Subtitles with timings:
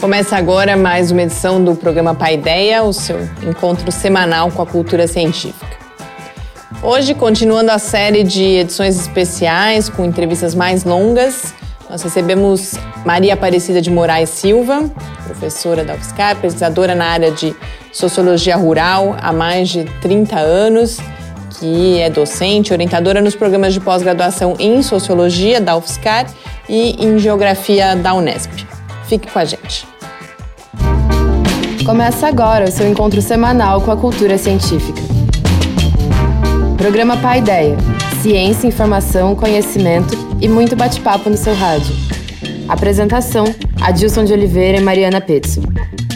[0.00, 5.08] Começa agora mais uma edição do programa Paideia, o seu encontro semanal com a cultura
[5.08, 5.76] científica.
[6.80, 11.52] Hoje, continuando a série de edições especiais com entrevistas mais longas,
[11.90, 12.74] nós recebemos
[13.04, 14.88] Maria Aparecida de Moraes Silva,
[15.24, 17.52] professora da UFSCar, pesquisadora na área de
[17.92, 20.98] Sociologia Rural há mais de 30 anos,
[21.58, 26.26] que é docente, orientadora nos programas de pós-graduação em Sociologia da UFSCar
[26.68, 28.77] e em Geografia da Unesp.
[29.08, 29.86] Fique com a gente.
[31.84, 35.00] Começa agora o seu encontro semanal com a cultura científica.
[36.76, 37.76] Programa Pai Ideia.
[38.20, 41.96] Ciência, informação, conhecimento e muito bate-papo no seu rádio.
[42.68, 43.46] Apresentação:
[43.80, 45.62] Adilson de Oliveira e Mariana Petzo.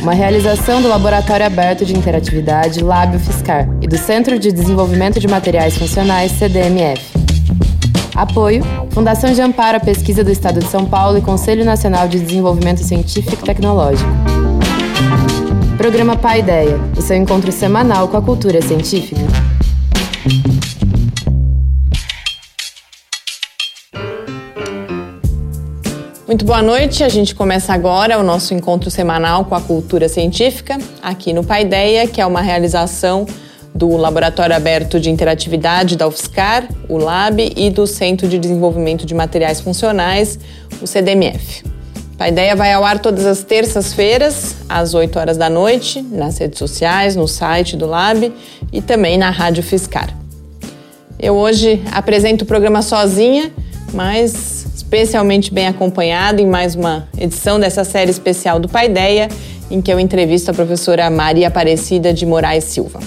[0.03, 5.29] Uma realização do Laboratório Aberto de Interatividade Lábio Fiscar e do Centro de Desenvolvimento de
[5.29, 7.12] Materiais Funcionais CDMF.
[8.15, 12.21] Apoio: Fundação de Amparo à Pesquisa do Estado de São Paulo e Conselho Nacional de
[12.21, 14.11] Desenvolvimento Científico e Tecnológico.
[15.77, 19.21] Programa Pai Ideia, o seu encontro semanal com a cultura científica.
[26.27, 27.05] Muito boa noite.
[27.05, 32.07] A gente começa agora o nosso encontro semanal com a cultura científica aqui no Paideia,
[32.07, 33.27] que é uma realização
[33.75, 39.15] do Laboratório Aberto de Interatividade da UFSCar, o LAB, e do Centro de Desenvolvimento de
[39.15, 40.39] Materiais Funcionais,
[40.81, 41.65] o CDMF.
[42.19, 46.59] A ideia vai ao ar todas as terças-feiras, às 8 horas da noite, nas redes
[46.59, 48.33] sociais, no site do Lab
[48.73, 50.09] e também na Rádio Fiscar.
[51.19, 53.53] Eu hoje apresento o programa sozinha,
[53.93, 59.29] mas especialmente bem acompanhada em mais uma edição dessa série especial do Paideia,
[59.71, 63.01] em que eu entrevisto a professora Maria Aparecida de Moraes Silva.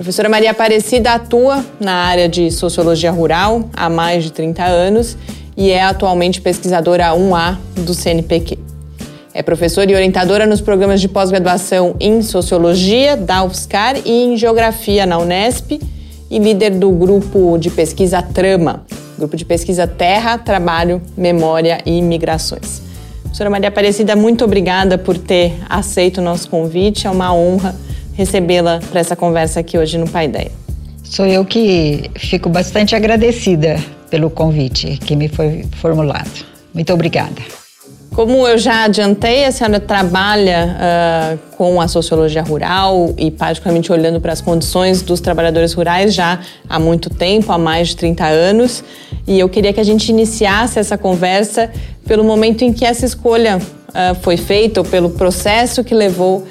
[0.00, 5.14] Professora Maria Aparecida atua na área de sociologia rural há mais de 30 anos
[5.54, 8.58] e é atualmente pesquisadora 1A do CNPq.
[9.34, 15.04] É professora e orientadora nos programas de pós-graduação em Sociologia da UFSCar e em Geografia
[15.04, 15.78] na Unesp
[16.30, 18.86] e líder do grupo de pesquisa Trama,
[19.18, 22.80] grupo de pesquisa Terra, Trabalho, Memória e Migrações.
[23.20, 27.06] Professora Maria Aparecida, muito obrigada por ter aceito o nosso convite.
[27.06, 27.76] É uma honra
[28.14, 30.50] recebê-la para essa conversa aqui hoje no Pai Ideia.
[31.02, 33.76] Sou eu que fico bastante agradecida
[34.10, 36.44] pelo convite que me foi formulado.
[36.72, 37.42] Muito obrigada.
[38.14, 44.20] Como eu já adiantei, a senhora trabalha uh, com a sociologia rural e, particularmente, olhando
[44.20, 48.82] para as condições dos trabalhadores rurais já há muito tempo há mais de 30 anos.
[49.28, 51.70] E eu queria que a gente iniciasse essa conversa
[52.04, 56.46] pelo momento em que essa escolha uh, foi feita, ou pelo processo que levou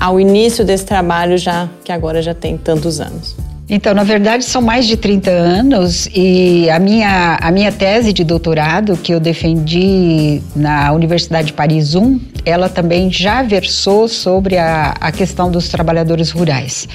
[0.00, 3.36] ao início desse trabalho, já que agora já tem tantos anos.
[3.68, 8.22] Então, na verdade, são mais de 30 anos e a minha, a minha tese de
[8.22, 14.94] doutorado, que eu defendi na Universidade de Paris 1, ela também já versou sobre a,
[15.00, 16.88] a questão dos trabalhadores rurais.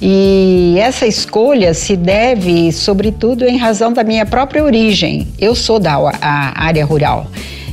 [0.00, 5.26] E essa escolha se deve, sobretudo, em razão da minha própria origem.
[5.36, 7.26] Eu sou da área rural.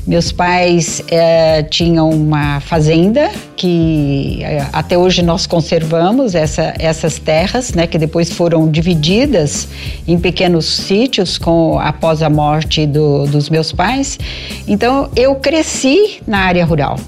[0.07, 7.73] Meus pais é, tinham uma fazenda que é, até hoje nós conservamos essa, essas terras,
[7.73, 9.67] né, que depois foram divididas
[10.07, 14.19] em pequenos sítios com após a morte do, dos meus pais.
[14.67, 16.99] Então eu cresci na área rural.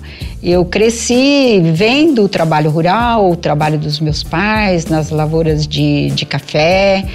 [0.41, 6.25] Eu cresci vendo o trabalho rural, o trabalho dos meus pais nas lavouras de, de
[6.25, 7.05] café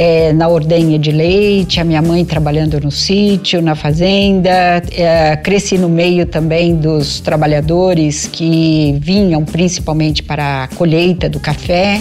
[0.00, 4.82] é, na ordenha de leite, a minha mãe trabalhando no sítio, na fazenda.
[4.92, 12.00] É, cresci no meio também dos trabalhadores que vinham principalmente para a colheita do café.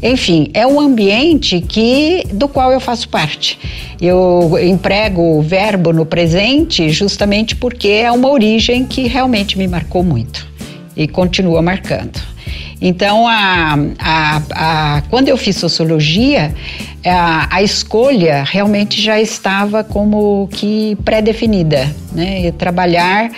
[0.00, 3.58] Enfim, é um ambiente que do qual eu faço parte.
[4.00, 10.04] Eu emprego o verbo no presente justamente porque é uma origem que realmente me marcou
[10.04, 10.46] muito
[10.96, 12.30] e continua marcando.
[12.80, 16.54] Então, a, a, a, quando eu fiz sociologia,
[17.04, 22.52] a, a, escolha realmente já estava como que pré-definida, né?
[22.52, 23.30] trabalhar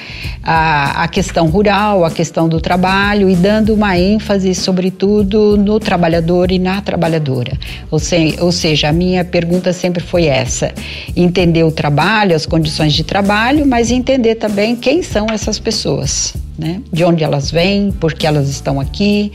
[0.42, 6.50] a, a questão rural, a questão do trabalho e dando uma ênfase, sobretudo, no trabalhador
[6.50, 7.56] e na trabalhadora.
[7.90, 10.72] Ou, se, ou seja, a minha pergunta sempre foi essa:
[11.14, 16.80] entender o trabalho, as condições de trabalho, mas entender também quem são essas pessoas né?
[16.92, 19.32] De onde elas vêm, por que elas estão aqui,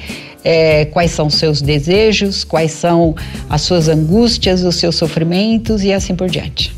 [0.49, 3.13] é, quais são os seus desejos, quais são
[3.49, 6.73] as suas angústias, os seus sofrimentos e assim por diante.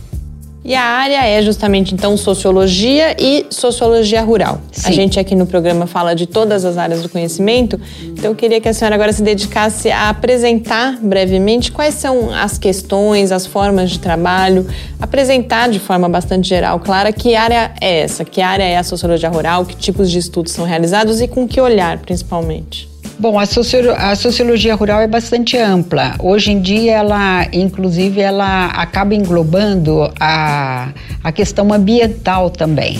[0.65, 4.59] E a área é justamente então sociologia e sociologia rural.
[4.71, 4.89] Sim.
[4.89, 8.59] A gente aqui no programa fala de todas as áreas do conhecimento, então eu queria
[8.59, 13.91] que a senhora agora se dedicasse a apresentar brevemente quais são as questões, as formas
[13.91, 14.65] de trabalho,
[14.99, 19.29] apresentar de forma bastante geral, clara, que área é essa, que área é a sociologia
[19.29, 22.88] rural, que tipos de estudos são realizados e com que olhar principalmente.
[23.19, 26.15] Bom, a, a, sociologia rural é bastante ampla.
[26.19, 32.97] Hoje em dia, ela, inclusive, ela acaba englobando a, a questão ambiental também.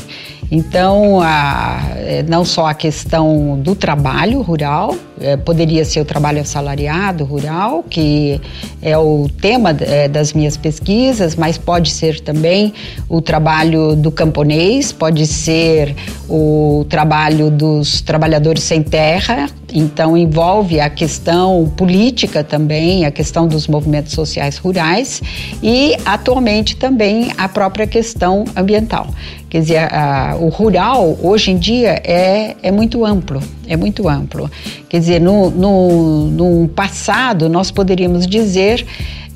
[0.52, 6.42] Então, a, é, não só a questão do trabalho rural, é, poderia ser o trabalho
[6.42, 8.42] assalariado rural, que
[8.82, 12.74] é o tema é, das minhas pesquisas, mas pode ser também
[13.08, 15.96] o trabalho do camponês, pode ser
[16.28, 23.68] o trabalho dos trabalhadores sem terra, então envolve a questão política também, a questão dos
[23.68, 25.22] movimentos sociais rurais
[25.62, 29.08] e atualmente também a própria questão ambiental.
[29.50, 34.52] Quer dizer, a, o rural hoje em dia é, é muito amplo, é muito amplo.
[34.90, 38.86] Quer dizer, no, no, no passado nós poderíamos dizer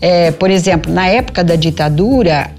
[0.05, 2.51] é, por exemplo, na época da ditadura,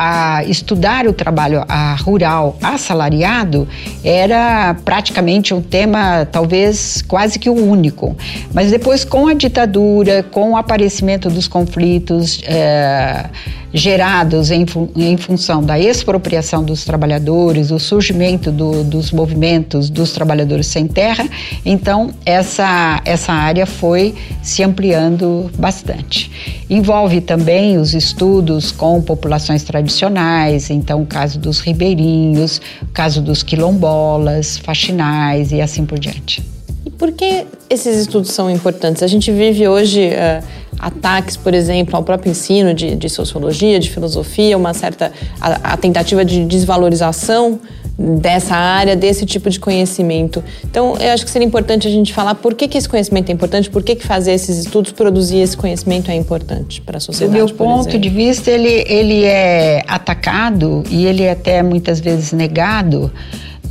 [0.49, 1.63] estudar o trabalho
[2.03, 3.69] rural assalariado
[4.03, 8.17] era praticamente um tema, talvez quase que o único.
[8.55, 13.27] Mas depois, com a ditadura, com o aparecimento dos conflitos, é,
[13.75, 20.69] gerados em, em função da expropriação dos trabalhadores, o surgimento do, dos movimentos dos trabalhadores
[20.69, 21.29] sem terra,
[21.65, 26.31] então essa, essa área foi se ampliando bastante.
[26.69, 33.43] Envolve também os estudos com populações tradicionais, então o caso dos ribeirinhos, o caso dos
[33.43, 36.43] quilombolas, faxinais e assim por diante.
[36.85, 39.03] E por que esses estudos são importantes?
[39.03, 40.45] A gente vive hoje uh,
[40.79, 45.11] ataques, por exemplo, ao próprio ensino de, de sociologia, de filosofia, uma certa
[45.41, 47.59] a, a, tentativa de desvalorização
[47.99, 50.43] dessa área, desse tipo de conhecimento.
[50.65, 53.33] Então, eu acho que seria importante a gente falar por que, que esse conhecimento é
[53.33, 57.41] importante, por que, que fazer esses estudos, produzir esse conhecimento é importante para a sociedade.
[57.41, 62.33] Do meu ponto de vista, ele, ele é atacado e ele é até muitas vezes
[62.33, 63.13] negado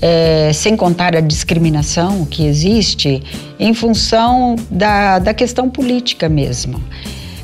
[0.02, 3.24] é, sem contar a discriminação que existe,
[3.58, 6.82] em função da, da questão política mesmo.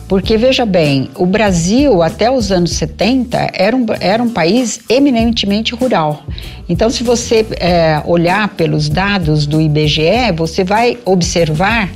[0.09, 5.75] Porque, veja bem, o Brasil, até os anos 70, era um, era um país eminentemente
[5.75, 6.23] rural.
[6.67, 11.91] Então, se você é, olhar pelos dados do IBGE, você vai observar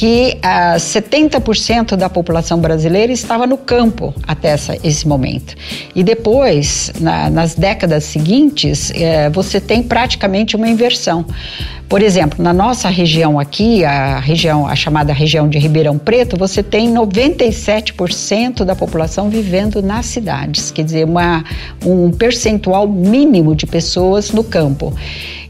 [0.00, 5.54] que ah, 70% da população brasileira estava no campo até essa, esse momento.
[5.94, 11.26] E depois, na, nas décadas seguintes, eh, você tem praticamente uma inversão.
[11.86, 16.62] Por exemplo, na nossa região aqui, a região, a chamada região de Ribeirão Preto, você
[16.62, 21.44] tem 97% da população vivendo nas cidades, quer dizer, uma,
[21.84, 24.94] um percentual mínimo de pessoas no campo.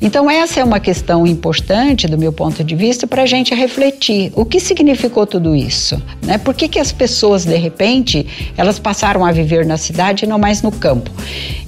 [0.01, 4.33] Então, essa é uma questão importante, do meu ponto de vista, para a gente refletir.
[4.41, 6.03] O que significou tudo isso?
[6.23, 6.39] Né?
[6.39, 8.27] Por que, que as pessoas, de repente,
[8.57, 11.11] elas passaram a viver na cidade e não mais no campo?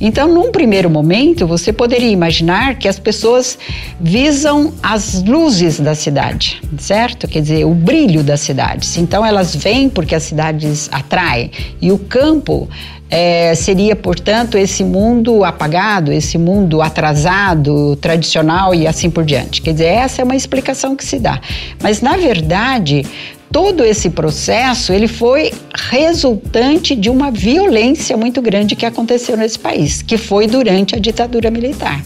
[0.01, 3.59] Então, num primeiro momento, você poderia imaginar que as pessoas
[4.01, 7.29] visam as luzes da cidade, certo?
[7.29, 8.97] Quer dizer, o brilho das cidades.
[8.97, 11.51] Então, elas vêm porque as cidades atraem.
[11.79, 12.71] E o campo
[13.15, 19.61] é, seria, portanto, esse mundo apagado, esse mundo atrasado, tradicional e assim por diante.
[19.61, 21.39] Quer dizer, essa é uma explicação que se dá.
[21.83, 23.05] Mas, na verdade,
[23.53, 25.53] todo esse processo ele foi
[25.91, 31.51] resultante de uma violência muito grande que aconteceu nesse país, que foi durante a ditadura
[31.51, 32.03] militar.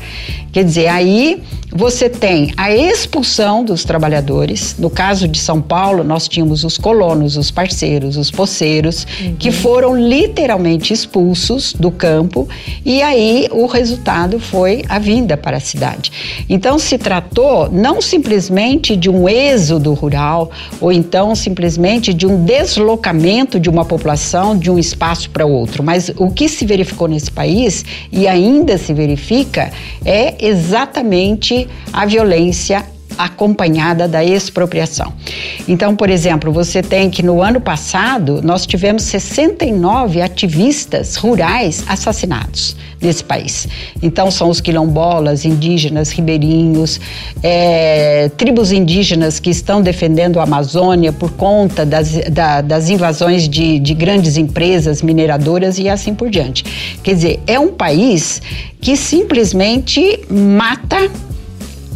[0.53, 4.75] Quer dizer, aí você tem a expulsão dos trabalhadores.
[4.79, 9.37] No caso de São Paulo, nós tínhamos os colonos, os parceiros, os poceiros, uhum.
[9.39, 12.49] que foram literalmente expulsos do campo,
[12.85, 16.11] e aí o resultado foi a vinda para a cidade.
[16.49, 20.51] Então se tratou não simplesmente de um êxodo rural,
[20.81, 26.11] ou então simplesmente de um deslocamento de uma população de um espaço para outro, mas
[26.17, 29.71] o que se verificou nesse país e ainda se verifica
[30.05, 32.85] é exatamente a violência
[33.19, 35.13] acompanhada da expropriação.
[35.69, 42.77] Então, por exemplo, você tem que no ano passado nós tivemos 69 ativistas rurais assassinados
[43.01, 43.69] nesse país.
[44.03, 47.01] Então, são os quilombolas, indígenas, ribeirinhos,
[47.43, 53.79] é, tribos indígenas que estão defendendo a Amazônia por conta das, da, das invasões de,
[53.79, 56.65] de grandes empresas mineradoras e assim por diante.
[57.03, 58.41] Quer dizer, é um país
[58.81, 61.11] que simplesmente mata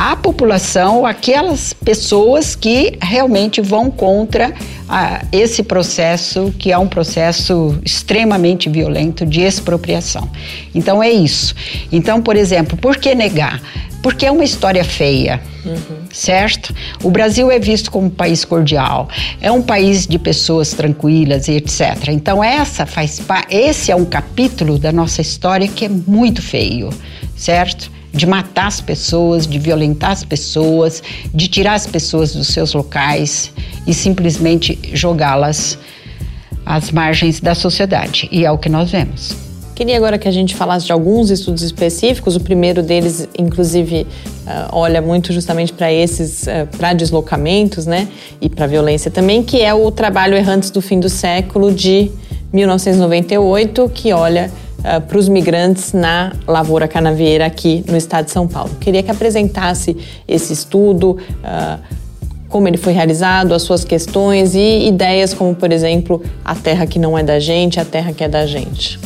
[0.00, 4.54] a população, aquelas pessoas que realmente vão contra
[4.88, 10.30] ah, esse processo, que é um processo extremamente violento de expropriação.
[10.74, 11.54] Então é isso.
[11.92, 13.60] Então, por exemplo, por que negar?
[14.02, 15.38] Porque é uma história feia.
[15.66, 16.06] Uhum.
[16.10, 16.74] Certo?
[17.02, 19.06] O Brasil é visto como um país cordial,
[19.38, 22.08] é um país de pessoas tranquilas e etc.
[22.08, 26.88] Então essa faz esse é um capítulo da nossa história que é muito feio,
[27.36, 27.99] certo?
[28.12, 31.02] De matar as pessoas, de violentar as pessoas,
[31.32, 33.52] de tirar as pessoas dos seus locais
[33.86, 35.78] e simplesmente jogá-las
[36.64, 38.28] às margens da sociedade.
[38.30, 39.50] E é o que nós vemos.
[39.80, 42.36] Queria agora que a gente falasse de alguns estudos específicos.
[42.36, 48.06] O primeiro deles, inclusive, uh, olha muito justamente para esses, uh, para deslocamentos, né,
[48.42, 52.10] e para violência também, que é o trabalho Errantes do Fim do Século de
[52.52, 54.50] 1998, que olha
[54.80, 58.70] uh, eh, para os migrantes na lavoura canavieira aqui no estado de São Paulo.
[58.80, 59.96] Queria que apresentasse
[60.26, 61.80] esse estudo, uh,
[62.48, 66.98] como ele foi realizado, as suas questões e ideias como, por exemplo, a terra que
[66.98, 68.98] não é da gente, a terra que é da gente.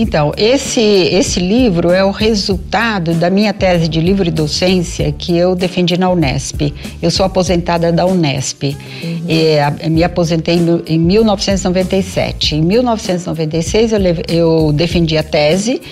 [0.00, 5.56] Então, esse, esse livro é o resultado da minha tese de livre docência que eu
[5.56, 6.72] defendi na Unesp.
[7.02, 8.62] Eu sou aposentada da Unesp.
[8.62, 9.24] Uhum.
[9.28, 12.54] E, me aposentei em 1997.
[12.54, 15.82] Em 1996 eu, eu defendi a tese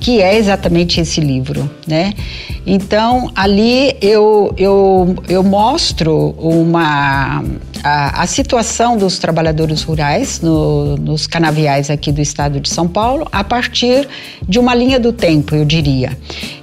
[0.00, 2.12] que é exatamente esse livro, né?
[2.66, 7.42] Então ali eu, eu, eu mostro uma
[7.84, 13.28] a, a situação dos trabalhadores rurais no, nos canaviais aqui do estado de São Paulo
[13.30, 14.08] a partir
[14.48, 16.16] de uma linha do tempo, eu diria.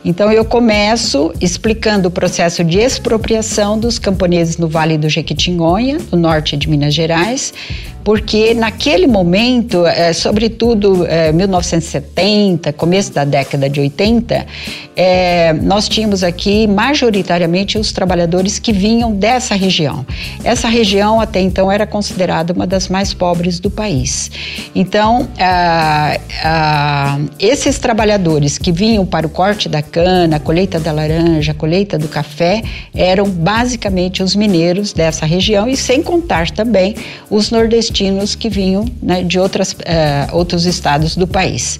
[0.03, 6.17] Então eu começo explicando o processo de expropriação dos camponeses no Vale do Jequitinhonha, no
[6.17, 7.53] norte de Minas Gerais,
[8.03, 14.45] porque naquele momento, é, sobretudo é, 1970, começo da década de 80,
[14.95, 20.05] é, nós tínhamos aqui majoritariamente os trabalhadores que vinham dessa região.
[20.43, 24.31] Essa região até então era considerada uma das mais pobres do país.
[24.73, 25.27] Então,
[27.39, 31.97] esses trabalhadores que vinham para o corte da cana, a colheita da laranja, a colheita
[31.97, 32.61] do café,
[32.93, 36.95] eram basicamente os mineiros dessa região e sem contar também
[37.29, 37.90] os nordestinos
[38.35, 41.79] que vinham né, de outras, uh, outros estados do país.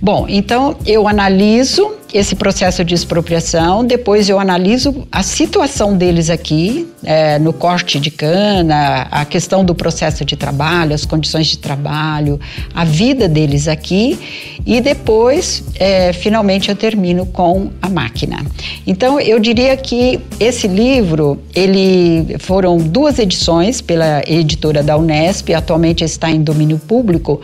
[0.00, 6.86] Bom, então eu analiso esse processo de expropriação, depois eu analiso a situação deles aqui,
[7.02, 12.38] é, no corte de cana, a questão do processo de trabalho, as condições de trabalho,
[12.72, 14.16] a vida deles aqui,
[14.64, 18.44] e depois, é, finalmente, eu termino com a máquina.
[18.86, 26.04] Então, eu diria que esse livro, ele foram duas edições pela editora da Unesp, atualmente
[26.04, 27.40] está em domínio público,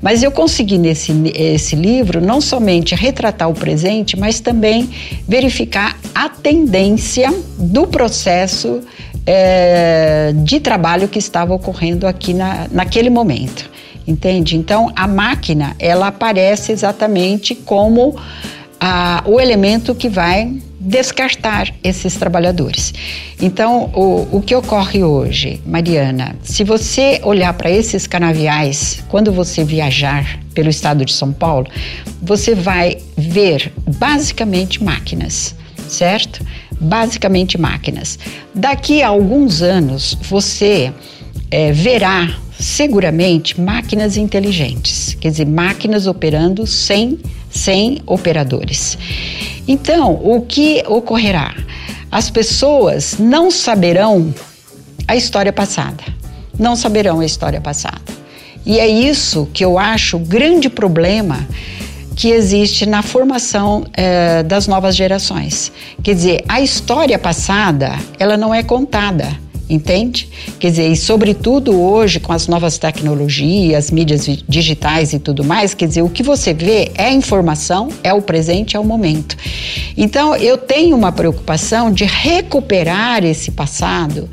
[0.00, 4.90] mas eu consegui nesse esse livro não somente retratar o presente, mas também
[5.26, 8.80] verificar a tendência do processo
[9.26, 13.70] é, de trabalho que estava ocorrendo aqui na, naquele momento.
[14.06, 14.56] Entende?
[14.56, 18.14] Então, a máquina, ela aparece exatamente como
[18.78, 20.52] a, o elemento que vai
[20.84, 22.92] descartar esses trabalhadores.
[23.40, 29.64] Então, o, o que ocorre hoje, Mariana, se você olhar para esses canaviais, quando você
[29.64, 31.66] viajar pelo estado de São Paulo,
[32.20, 35.54] você vai ver basicamente máquinas,
[35.88, 36.44] certo?
[36.78, 38.18] Basicamente máquinas.
[38.54, 40.92] Daqui a alguns anos, você
[41.50, 47.18] é, verá seguramente máquinas inteligentes, quer dizer, máquinas operando sem,
[47.54, 48.98] sem operadores.
[49.66, 51.54] Então, o que ocorrerá?
[52.10, 54.34] As pessoas não saberão
[55.06, 56.02] a história passada,
[56.58, 58.02] não saberão a história passada.
[58.66, 61.46] E é isso que eu acho o grande problema
[62.16, 65.72] que existe na formação eh, das novas gerações.
[66.02, 70.28] Quer dizer, a história passada, ela não é contada entende?
[70.58, 75.88] Quer dizer, e sobretudo hoje com as novas tecnologias, mídias digitais e tudo mais, quer
[75.88, 79.36] dizer, o que você vê é informação, é o presente, é o momento.
[79.96, 84.28] Então, eu tenho uma preocupação de recuperar esse passado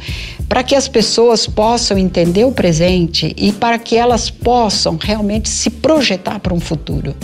[0.51, 5.69] para que as pessoas possam entender o presente e para que elas possam realmente se
[5.69, 7.15] projetar para um futuro.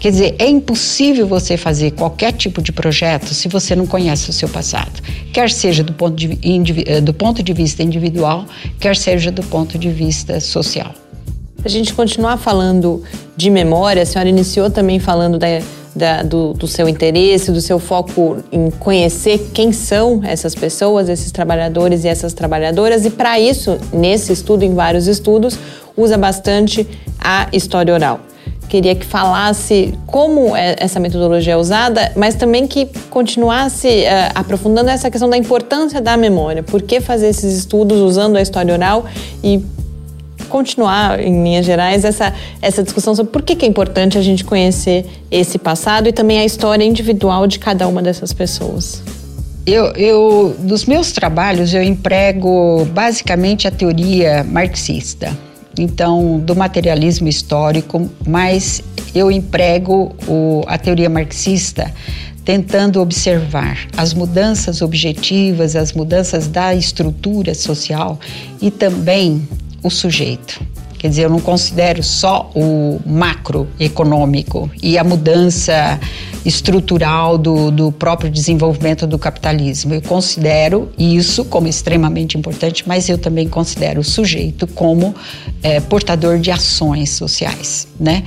[0.00, 4.32] Quer dizer, é impossível você fazer qualquer tipo de projeto se você não conhece o
[4.32, 6.38] seu passado, quer seja do ponto de,
[6.86, 8.46] eh, do ponto de vista individual,
[8.80, 10.94] quer seja do ponto de vista social.
[11.62, 13.04] A gente continuar falando
[13.36, 15.46] de memória, a senhora iniciou também falando da,
[15.94, 21.32] da, do, do, seu interesse, do seu foco em conhecer quem são essas pessoas, esses
[21.32, 25.58] trabalhadores e essas trabalhadoras, e para isso, nesse estudo, em vários estudos,
[25.96, 26.86] usa bastante
[27.18, 28.20] a história oral.
[28.68, 34.90] queria que falasse como é, essa metodologia é usada, mas também que continuasse uh, aprofundando
[34.90, 36.62] essa questão da importância da memória.
[36.62, 39.04] Por que fazer esses estudos usando a história oral
[39.42, 39.60] e
[40.50, 44.44] continuar, em linhas gerais, essa, essa discussão sobre por que, que é importante a gente
[44.44, 49.02] conhecer esse passado e também a história individual de cada uma dessas pessoas.
[49.66, 55.30] Eu, eu, dos meus trabalhos, eu emprego basicamente a teoria marxista
[55.78, 58.82] então do materialismo histórico, mas
[59.14, 61.92] eu emprego o, a teoria marxista
[62.44, 68.18] tentando observar as mudanças objetivas, as mudanças da estrutura social
[68.60, 69.46] e também
[69.82, 70.60] o sujeito.
[71.00, 75.98] Quer dizer, eu não considero só o macroeconômico e a mudança
[76.44, 79.94] estrutural do, do próprio desenvolvimento do capitalismo.
[79.94, 85.14] Eu considero isso como extremamente importante, mas eu também considero o sujeito como
[85.62, 88.22] é, portador de ações sociais, né?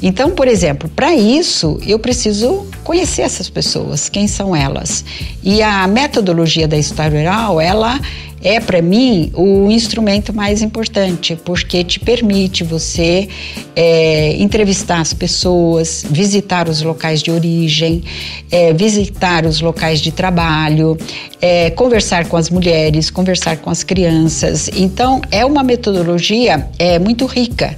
[0.00, 5.04] Então, por exemplo, para isso eu preciso conhecer essas pessoas, quem são elas.
[5.42, 8.00] E a metodologia da história oral, ela
[8.42, 13.28] é para mim o instrumento mais importante, porque te permite você
[13.76, 18.02] é, entrevistar as pessoas, visitar os locais de origem,
[18.50, 20.98] é, visitar os locais de trabalho,
[21.40, 24.68] é, conversar com as mulheres, conversar com as crianças.
[24.74, 27.76] Então, é uma metodologia é, muito rica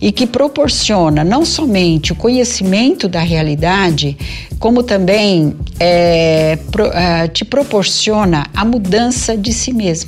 [0.00, 4.16] e que proporciona não somente o conhecimento da realidade,
[4.58, 10.05] como também é, pro, uh, te proporciona a mudança de si mesma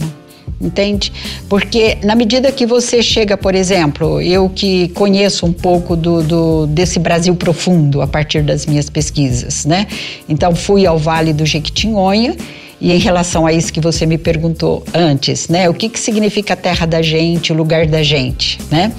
[0.60, 1.12] entende?
[1.48, 6.66] Porque na medida que você chega, por exemplo, eu que conheço um pouco do, do,
[6.66, 9.86] desse Brasil profundo a partir das minhas pesquisas, né?
[10.28, 12.36] Então fui ao Vale do Jequitinhonha
[12.80, 15.68] e em relação a isso que você me perguntou antes, né?
[15.68, 18.92] O que, que significa a terra da gente, o lugar da gente, né?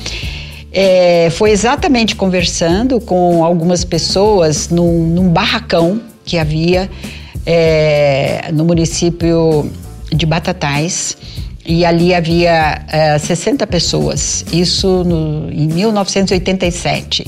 [0.71, 6.89] é, foi exatamente conversando com algumas pessoas num, num barracão que havia
[7.45, 9.69] é, no município
[10.11, 11.17] de Batatais.
[11.69, 17.27] E ali havia é, 60 pessoas, isso no, em 1987.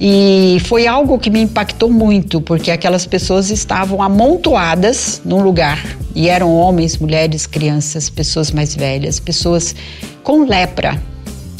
[0.00, 5.78] E foi algo que me impactou muito, porque aquelas pessoas estavam amontoadas num lugar.
[6.12, 9.76] E eram homens, mulheres, crianças, pessoas mais velhas, pessoas
[10.24, 11.00] com lepra,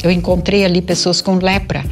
[0.03, 1.83] eu encontrei ali pessoas com lepra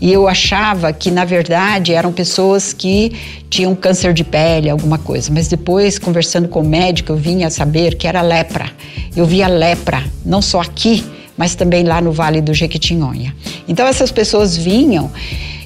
[0.00, 3.12] e eu achava que na verdade eram pessoas que
[3.48, 5.30] tinham câncer de pele, alguma coisa.
[5.32, 8.70] Mas depois, conversando com o médico, eu vinha a saber que era lepra.
[9.14, 11.04] Eu via lepra, não só aqui,
[11.36, 13.34] mas também lá no Vale do Jequitinhonha.
[13.68, 15.10] Então essas pessoas vinham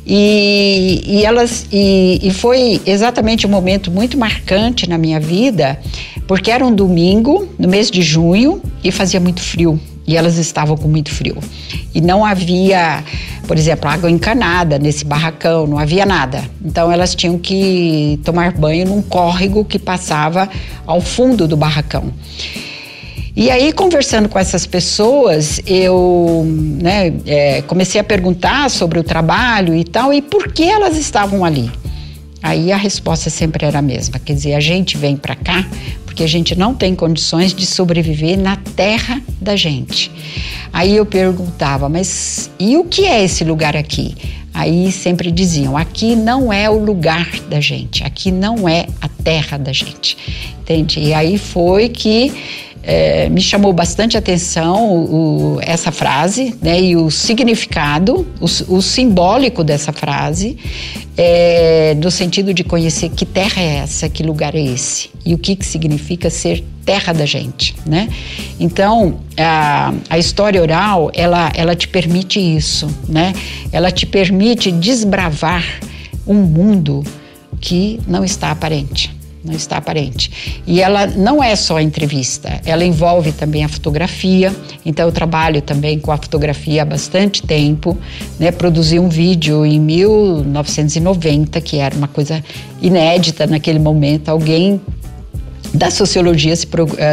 [0.07, 5.81] e, e elas e, e, foi exatamente um momento muito marcante na minha vida,
[6.27, 10.77] porque era um domingo no mês de junho e fazia muito frio e elas estavam
[10.77, 11.38] com muito frio.
[11.95, 13.03] E não havia,
[13.47, 16.45] por exemplo, água encanada nesse barracão, não havia nada.
[16.64, 20.49] Então elas tinham que tomar banho num córrego que passava
[20.87, 22.12] ao fundo do barracão.
[23.37, 29.75] E aí, conversando com essas pessoas, eu né, é, comecei a perguntar sobre o trabalho
[29.75, 31.69] e tal, e por que elas estavam ali.
[32.45, 35.67] Aí a resposta sempre era a mesma, quer dizer, a gente vem para cá
[36.05, 40.11] porque a gente não tem condições de sobreviver na terra da gente.
[40.71, 44.15] Aí eu perguntava, mas e o que é esse lugar aqui?
[44.53, 49.57] Aí sempre diziam: aqui não é o lugar da gente, aqui não é a terra
[49.57, 50.19] da gente,
[50.61, 51.01] entende?
[51.01, 52.31] E aí foi que
[52.87, 59.64] é, me chamou bastante atenção o, essa frase né, e o significado, o, o simbólico
[59.64, 60.59] dessa frase,
[61.16, 65.38] é, no sentido de conhecer que terra é essa, que lugar é esse e o
[65.38, 68.11] que, que significa ser terra da gente, né?
[68.61, 73.33] Então a, a história oral ela, ela te permite isso, né?
[73.73, 75.64] Ela te permite desbravar
[76.27, 77.03] um mundo
[77.59, 80.63] que não está aparente não está aparente.
[80.67, 84.55] E ela não é só entrevista, ela envolve também a fotografia.
[84.85, 87.97] Então eu trabalho também com a fotografia há bastante tempo,
[88.39, 88.51] né?
[88.51, 92.43] Produzi um vídeo em 1990 que era uma coisa
[92.81, 94.81] inédita naquele momento, alguém
[95.73, 96.69] da sociologia se,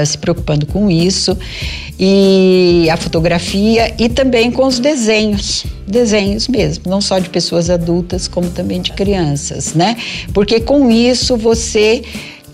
[0.05, 1.35] se preocupando com isso
[2.03, 8.27] e a fotografia e também com os desenhos, desenhos mesmo, não só de pessoas adultas
[8.27, 9.95] como também de crianças, né?
[10.33, 12.01] Porque com isso você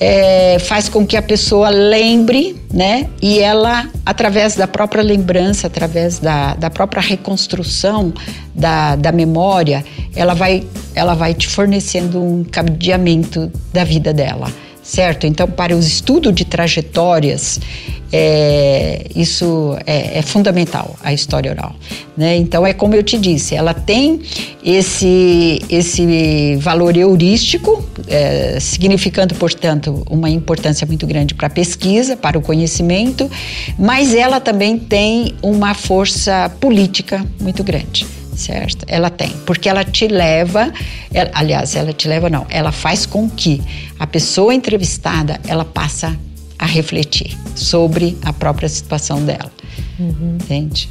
[0.01, 3.07] é, faz com que a pessoa lembre, né?
[3.21, 8.13] E ela, através da própria lembrança, através da, da própria reconstrução
[8.53, 14.51] da, da memória, ela vai, ela vai te fornecendo um cadeamento da vida dela
[14.87, 15.27] certo?
[15.27, 17.59] Então, para o estudo de trajetórias,
[18.11, 21.75] é, isso é, é, fundamental, a história oral.
[22.15, 22.37] Né?
[22.37, 24.21] Então, é como eu te disse, ela tem
[24.63, 32.37] esse, esse valor heurístico, é, significando, portanto, uma importância muito grande para a pesquisa, para
[32.37, 33.29] o conhecimento,
[33.77, 38.85] mas ela também tem uma força política muito grande certo?
[38.87, 40.71] Ela tem, porque ela te leva,
[41.13, 43.61] ela, aliás, ela te leva não, ela faz com que
[43.99, 46.17] a pessoa entrevistada ela passa
[46.57, 49.51] a refletir sobre a própria situação dela,
[49.99, 50.37] uhum.
[50.41, 50.89] entende?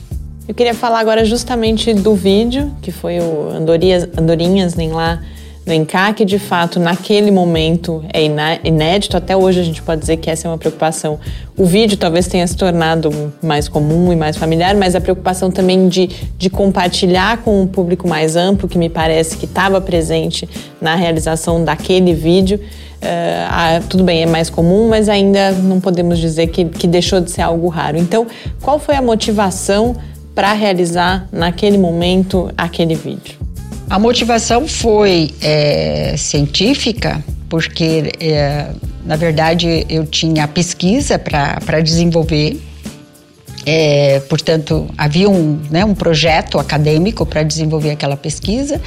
[0.48, 5.20] Eu queria falar agora justamente do vídeo, que foi o Andorinhas, Andorinhas nem lá
[5.66, 8.22] no que de fato naquele momento é
[8.64, 11.18] inédito, até hoje a gente pode dizer que essa é uma preocupação.
[11.56, 15.88] O vídeo talvez tenha se tornado mais comum e mais familiar, mas a preocupação também
[15.88, 20.48] de, de compartilhar com um público mais amplo, que me parece que estava presente
[20.80, 22.60] na realização daquele vídeo.
[22.96, 27.30] Uh, tudo bem, é mais comum, mas ainda não podemos dizer que, que deixou de
[27.30, 27.96] ser algo raro.
[27.96, 28.26] Então,
[28.62, 29.96] qual foi a motivação
[30.32, 33.45] para realizar naquele momento aquele vídeo?
[33.88, 38.70] A motivação foi é, científica, porque, é,
[39.04, 42.60] na verdade, eu tinha pesquisa para desenvolver.
[43.64, 48.80] É, portanto, havia um, né, um projeto acadêmico para desenvolver aquela pesquisa.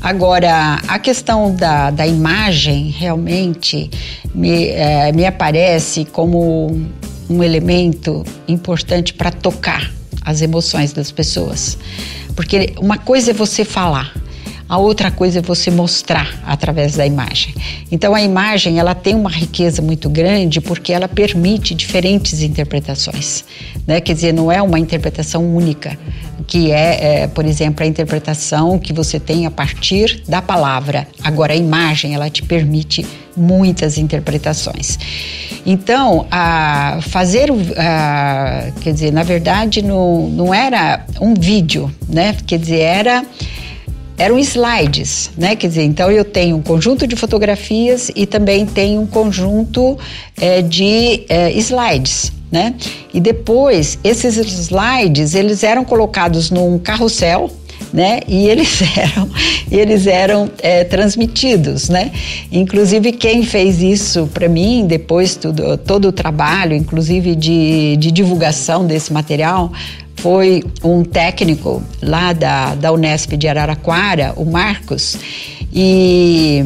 [0.00, 3.90] Agora, a questão da, da imagem realmente
[4.34, 6.80] me, é, me aparece como
[7.28, 11.76] um elemento importante para tocar as emoções das pessoas.
[12.34, 14.14] Porque uma coisa é você falar,
[14.70, 17.52] a outra coisa é você mostrar através da imagem.
[17.90, 23.44] Então a imagem ela tem uma riqueza muito grande porque ela permite diferentes interpretações,
[23.84, 24.00] né?
[24.00, 25.98] Quer dizer, não é uma interpretação única,
[26.46, 31.04] que é, é, por exemplo, a interpretação que você tem a partir da palavra.
[31.24, 33.04] Agora a imagem ela te permite
[33.36, 35.00] muitas interpretações.
[35.66, 42.36] Então, a fazer, a, quer dizer, na verdade não, não era um vídeo, né?
[42.46, 43.24] Quer dizer, era
[44.20, 45.56] eram slides, né?
[45.56, 49.98] Quer dizer, então eu tenho um conjunto de fotografias e também tenho um conjunto
[50.38, 52.74] é, de é, slides, né?
[53.14, 57.50] E depois esses slides eles eram colocados num carrossel
[57.94, 58.20] né?
[58.28, 59.30] E eles eram,
[59.70, 62.12] eles eram é, transmitidos, né?
[62.52, 68.86] Inclusive quem fez isso para mim depois tudo, todo o trabalho, inclusive de, de divulgação
[68.86, 69.72] desse material,
[70.20, 75.16] foi um técnico lá da, da Unesp de Araraquara, o Marcos,
[75.72, 76.64] e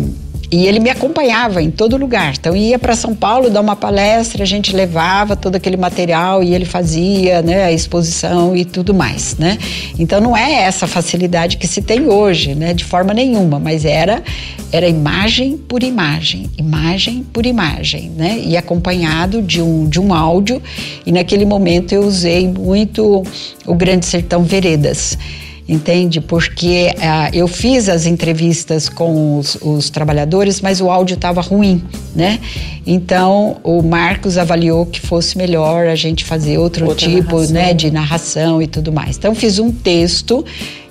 [0.54, 2.32] e ele me acompanhava em todo lugar.
[2.38, 6.54] Então ia para São Paulo dar uma palestra, a gente levava todo aquele material e
[6.54, 9.58] ele fazia, né, a exposição e tudo mais, né?
[9.98, 14.22] Então não é essa facilidade que se tem hoje, né, de forma nenhuma, mas era
[14.70, 18.40] era imagem por imagem, imagem por imagem, né?
[18.44, 20.62] E acompanhado de um de um áudio.
[21.04, 23.24] E naquele momento eu usei muito
[23.66, 25.18] o Grande Sertão Veredas
[25.68, 26.20] entende?
[26.20, 31.82] Porque uh, eu fiz as entrevistas com os, os trabalhadores, mas o áudio estava ruim,
[32.14, 32.38] né?
[32.86, 37.54] Então o Marcos avaliou que fosse melhor a gente fazer outro Outra tipo, narração.
[37.54, 39.16] né, de narração e tudo mais.
[39.16, 40.44] Então fiz um texto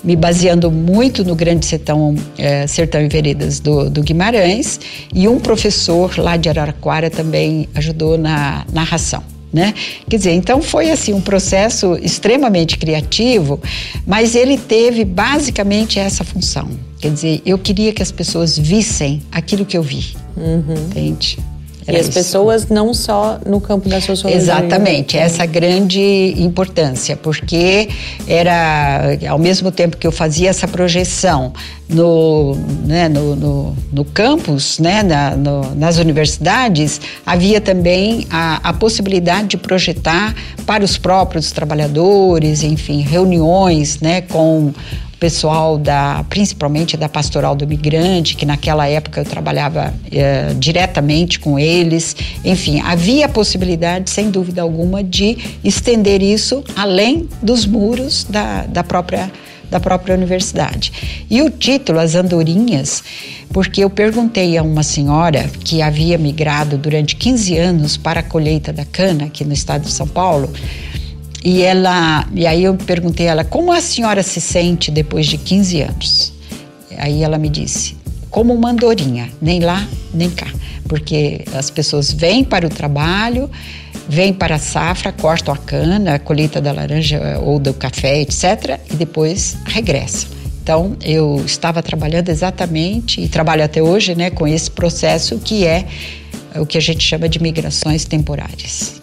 [0.04, 4.80] me baseando muito no Grande Sertão, é, Sertão e Veredas do, do, Guimarães,
[5.14, 9.74] e um professor lá de Araraquara também ajudou na narração né?
[10.10, 13.62] Quer dizer, então foi assim um processo extremamente criativo,
[14.06, 16.68] mas ele teve basicamente essa função.
[17.00, 20.74] Quer dizer, eu queria que as pessoas vissem aquilo que eu vi, uhum.
[20.90, 21.38] entende?
[21.86, 22.14] Era e as isso.
[22.14, 24.42] pessoas não só no campo da sociologia.
[24.42, 27.90] Exatamente, essa grande importância, porque
[28.28, 31.54] era ao mesmo tempo que eu fazia essa projeção
[31.90, 38.74] no, né, no, no, no campus, né, na, no, nas universidades, havia também a, a
[38.74, 44.74] possibilidade de projetar para os próprios trabalhadores, enfim, reuniões né, com
[45.24, 51.58] pessoal da, principalmente da pastoral do migrante, que naquela época eu trabalhava é, diretamente com
[51.58, 52.14] eles.
[52.44, 58.84] Enfim, havia a possibilidade, sem dúvida alguma, de estender isso além dos muros da, da
[58.84, 59.32] própria
[59.72, 61.26] da própria universidade.
[61.28, 63.02] E o título, As Andorinhas,
[63.52, 68.72] porque eu perguntei a uma senhora que havia migrado durante 15 anos para a colheita
[68.72, 70.54] da cana aqui no estado de São Paulo,
[71.44, 75.38] e ela, e aí eu perguntei a ela como a senhora se sente depois de
[75.38, 76.34] 15 anos.
[76.98, 77.98] Aí ela me disse:
[78.30, 80.48] como uma andorinha, nem lá nem cá,
[80.88, 83.50] porque as pessoas vêm para o trabalho,
[84.08, 88.80] vêm para a safra, cortam a cana, a colheita da laranja ou do café, etc,
[88.92, 90.30] e depois regressam.
[90.62, 95.86] Então, eu estava trabalhando exatamente, e trabalho até hoje, né, com esse processo que é
[96.56, 99.03] o que a gente chama de migrações temporárias.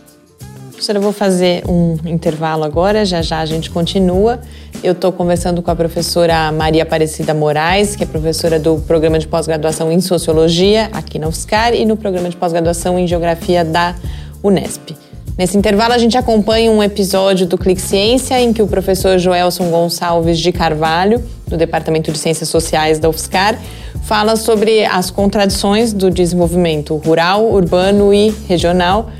[0.80, 4.40] Professora, eu vou fazer um intervalo agora, já já a gente continua.
[4.82, 9.28] Eu estou conversando com a professora Maria Aparecida Moraes, que é professora do programa de
[9.28, 13.94] pós-graduação em Sociologia aqui na UFSCar e no programa de pós-graduação em Geografia da
[14.42, 14.96] Unesp.
[15.36, 19.68] Nesse intervalo, a gente acompanha um episódio do Clique Ciência em que o professor Joelson
[19.68, 23.58] Gonçalves de Carvalho, do Departamento de Ciências Sociais da UFSCar,
[24.04, 29.10] fala sobre as contradições do desenvolvimento rural, urbano e regional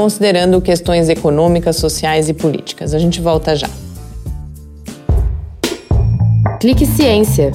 [0.00, 2.94] considerando questões econômicas, sociais e políticas.
[2.94, 3.68] A gente volta já.
[6.58, 7.52] Clique Ciência.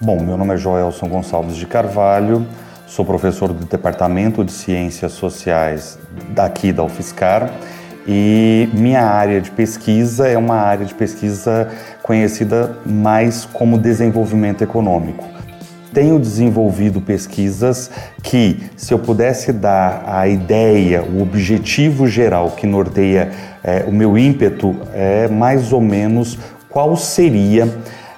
[0.00, 2.44] Bom, meu nome é Joelson Gonçalves de Carvalho,
[2.88, 5.96] sou professor do Departamento de Ciências Sociais
[6.30, 7.52] daqui da UFSCar
[8.04, 11.68] e minha área de pesquisa é uma área de pesquisa
[12.02, 15.39] conhecida mais como desenvolvimento econômico
[15.92, 17.90] tenho desenvolvido pesquisas
[18.22, 23.30] que, se eu pudesse dar a ideia, o objetivo geral que norteia
[23.62, 27.68] é, o meu ímpeto, é mais ou menos qual seria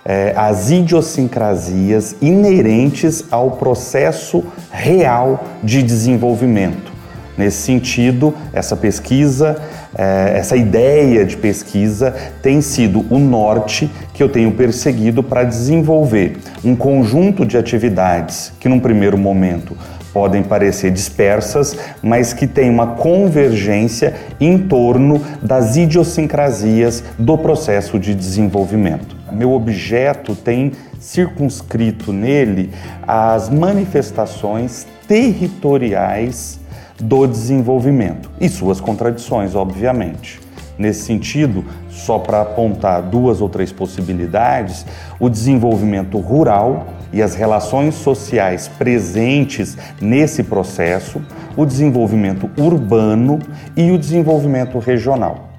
[0.04, 6.91] é, as idiosincrasias inerentes ao processo real de desenvolvimento.
[7.36, 9.60] Nesse sentido, essa pesquisa
[9.96, 16.38] é, essa ideia de pesquisa tem sido o norte que eu tenho perseguido para desenvolver
[16.64, 19.76] um conjunto de atividades que, num primeiro momento,
[20.12, 28.14] podem parecer dispersas, mas que têm uma convergência em torno das idiosincrasias do processo de
[28.14, 29.16] desenvolvimento.
[29.30, 32.70] Meu objeto tem circunscrito nele
[33.06, 36.61] as manifestações territoriais
[37.02, 40.40] do desenvolvimento e suas contradições, obviamente.
[40.78, 44.86] Nesse sentido, só para apontar duas ou três possibilidades,
[45.20, 51.20] o desenvolvimento rural e as relações sociais presentes nesse processo,
[51.56, 53.38] o desenvolvimento urbano
[53.76, 55.50] e o desenvolvimento regional.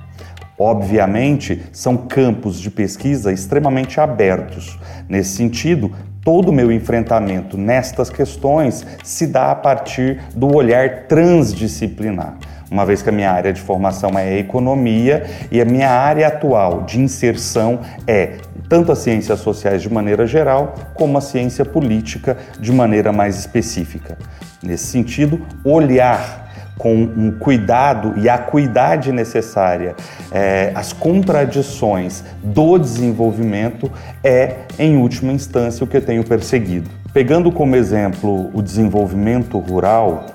[0.58, 4.80] Obviamente, são campos de pesquisa extremamente abertos.
[5.10, 5.92] Nesse sentido,
[6.24, 12.38] todo o meu enfrentamento nestas questões se dá a partir do olhar transdisciplinar.
[12.72, 16.84] Uma vez que a minha área de formação é economia e a minha área atual
[16.84, 22.72] de inserção é tanto as ciências sociais de maneira geral, como a ciência política de
[22.72, 24.18] maneira mais específica.
[24.64, 26.43] Nesse sentido, olhar
[26.78, 29.96] com um cuidado e a cuidade necessária,
[30.32, 33.92] é, as contradições do desenvolvimento
[34.24, 36.90] é, em última instância, o que eu tenho perseguido.
[37.14, 40.26] Pegando como exemplo o desenvolvimento rural,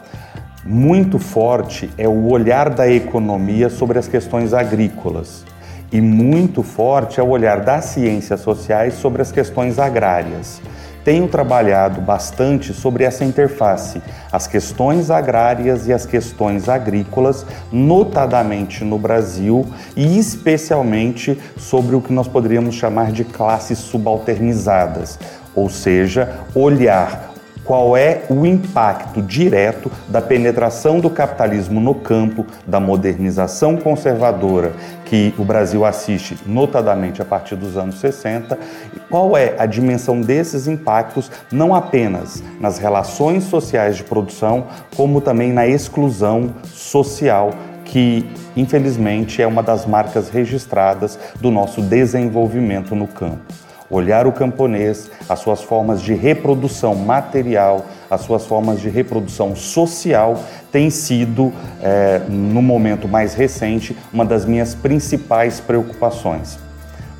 [0.64, 5.44] muito forte é o olhar da economia sobre as questões agrícolas
[5.90, 10.60] e muito forte é o olhar das ciências sociais sobre as questões agrárias
[11.04, 18.98] tenho trabalhado bastante sobre essa interface, as questões agrárias e as questões agrícolas, notadamente no
[18.98, 25.18] Brasil e especialmente sobre o que nós poderíamos chamar de classes subalternizadas,
[25.54, 27.27] ou seja, olhar
[27.68, 34.72] qual é o impacto direto da penetração do capitalismo no campo, da modernização conservadora
[35.04, 38.58] que o Brasil assiste, notadamente a partir dos anos 60,
[38.96, 45.20] e qual é a dimensão desses impactos, não apenas nas relações sociais de produção, como
[45.20, 47.50] também na exclusão social
[47.84, 55.10] que infelizmente é uma das marcas registradas do nosso desenvolvimento no campo olhar o camponês,
[55.28, 62.20] as suas formas de reprodução material, as suas formas de reprodução social, tem sido, é,
[62.28, 66.58] no momento mais recente, uma das minhas principais preocupações.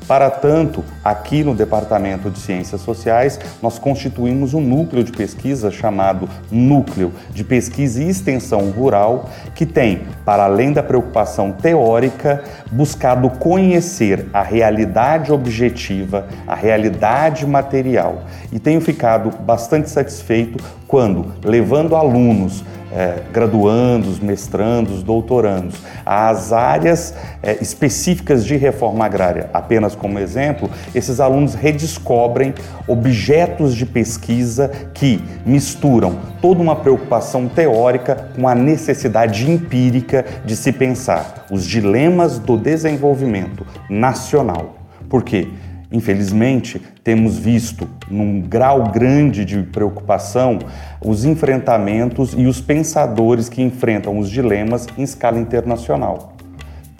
[0.07, 6.29] Para tanto, aqui no Departamento de Ciências Sociais, nós constituímos um núcleo de pesquisa chamado
[6.51, 14.27] Núcleo de Pesquisa e Extensão Rural, que tem, para além da preocupação teórica, buscado conhecer
[14.31, 18.23] a realidade objetiva, a realidade material.
[18.51, 27.57] E tenho ficado bastante satisfeito quando, levando alunos é, graduandos, mestrandos, doutorandos, às áreas é,
[27.61, 29.49] específicas de reforma agrária.
[29.53, 30.69] Apenas como exemplo,
[30.99, 32.53] esses alunos redescobrem
[32.87, 40.71] objetos de pesquisa que misturam toda uma preocupação teórica com a necessidade empírica de se
[40.71, 44.77] pensar os dilemas do desenvolvimento nacional.
[45.09, 45.47] Por quê?
[45.91, 50.59] Infelizmente, temos visto, num grau grande de preocupação,
[51.03, 56.38] os enfrentamentos e os pensadores que enfrentam os dilemas em escala internacional.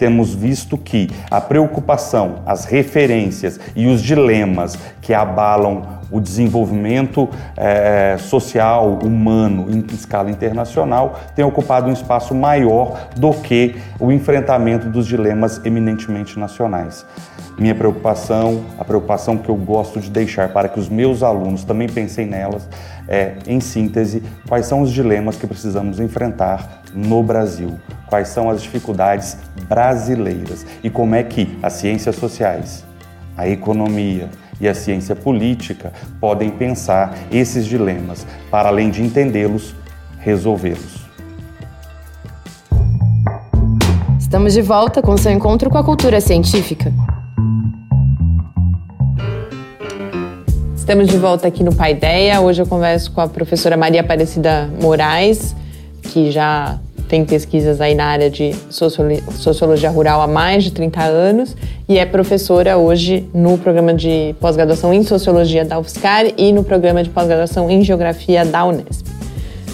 [0.00, 8.16] Temos visto que a preocupação, as referências e os dilemas que abalam o desenvolvimento é,
[8.18, 15.06] social, humano, em escala internacional, tem ocupado um espaço maior do que o enfrentamento dos
[15.06, 17.04] dilemas eminentemente nacionais.
[17.60, 21.86] Minha preocupação, a preocupação que eu gosto de deixar para que os meus alunos também
[21.86, 22.66] pensem nelas,
[23.06, 28.62] é, em síntese, quais são os dilemas que precisamos enfrentar no Brasil, quais são as
[28.62, 29.36] dificuldades
[29.68, 32.82] brasileiras e como é que as ciências sociais,
[33.36, 39.74] a economia, e a ciência política podem pensar esses dilemas para, além de entendê-los,
[40.18, 41.08] resolvê-los.
[44.18, 46.92] Estamos de volta com seu encontro com a cultura científica.
[50.80, 52.40] Estamos de volta aqui no Paideia.
[52.40, 55.54] Hoje eu converso com a professora Maria Aparecida Moraes,
[56.02, 61.54] que já tem pesquisas aí na área de sociologia rural há mais de 30 anos
[61.86, 67.04] e é professora hoje no programa de pós-graduação em sociologia da UFSCar e no programa
[67.04, 69.06] de pós-graduação em geografia da Unesp.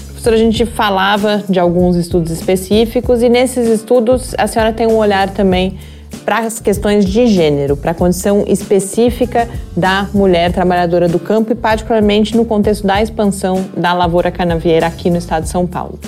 [0.08, 4.96] Professora, a gente falava de alguns estudos específicos e nesses estudos a senhora tem um
[4.96, 5.78] olhar também
[6.26, 11.54] para as questões de gênero, para a condição específica da mulher trabalhadora do campo e
[11.54, 16.00] particularmente no contexto da expansão da lavoura canavieira aqui no estado de São Paulo.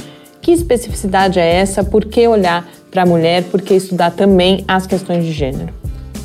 [0.42, 1.84] Que especificidade é essa?
[1.84, 3.44] Por que olhar para a mulher?
[3.44, 5.72] Por que estudar também as questões de gênero?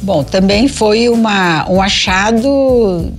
[0.01, 3.11] Bom, também foi uma, um achado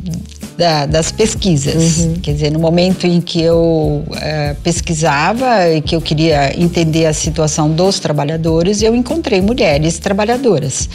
[0.56, 1.98] da, das pesquisas.
[1.98, 2.14] Uhum.
[2.14, 7.12] Quer dizer, no momento em que eu uh, pesquisava e que eu queria entender a
[7.12, 10.88] situação dos trabalhadores, eu encontrei mulheres trabalhadoras.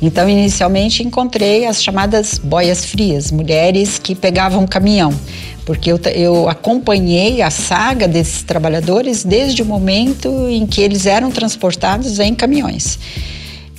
[0.00, 5.12] Então, inicialmente, encontrei as chamadas boias frias, mulheres que pegavam caminhão
[5.64, 11.30] porque eu, eu acompanhei a saga desses trabalhadores desde o momento em que eles eram
[11.30, 12.98] transportados em caminhões.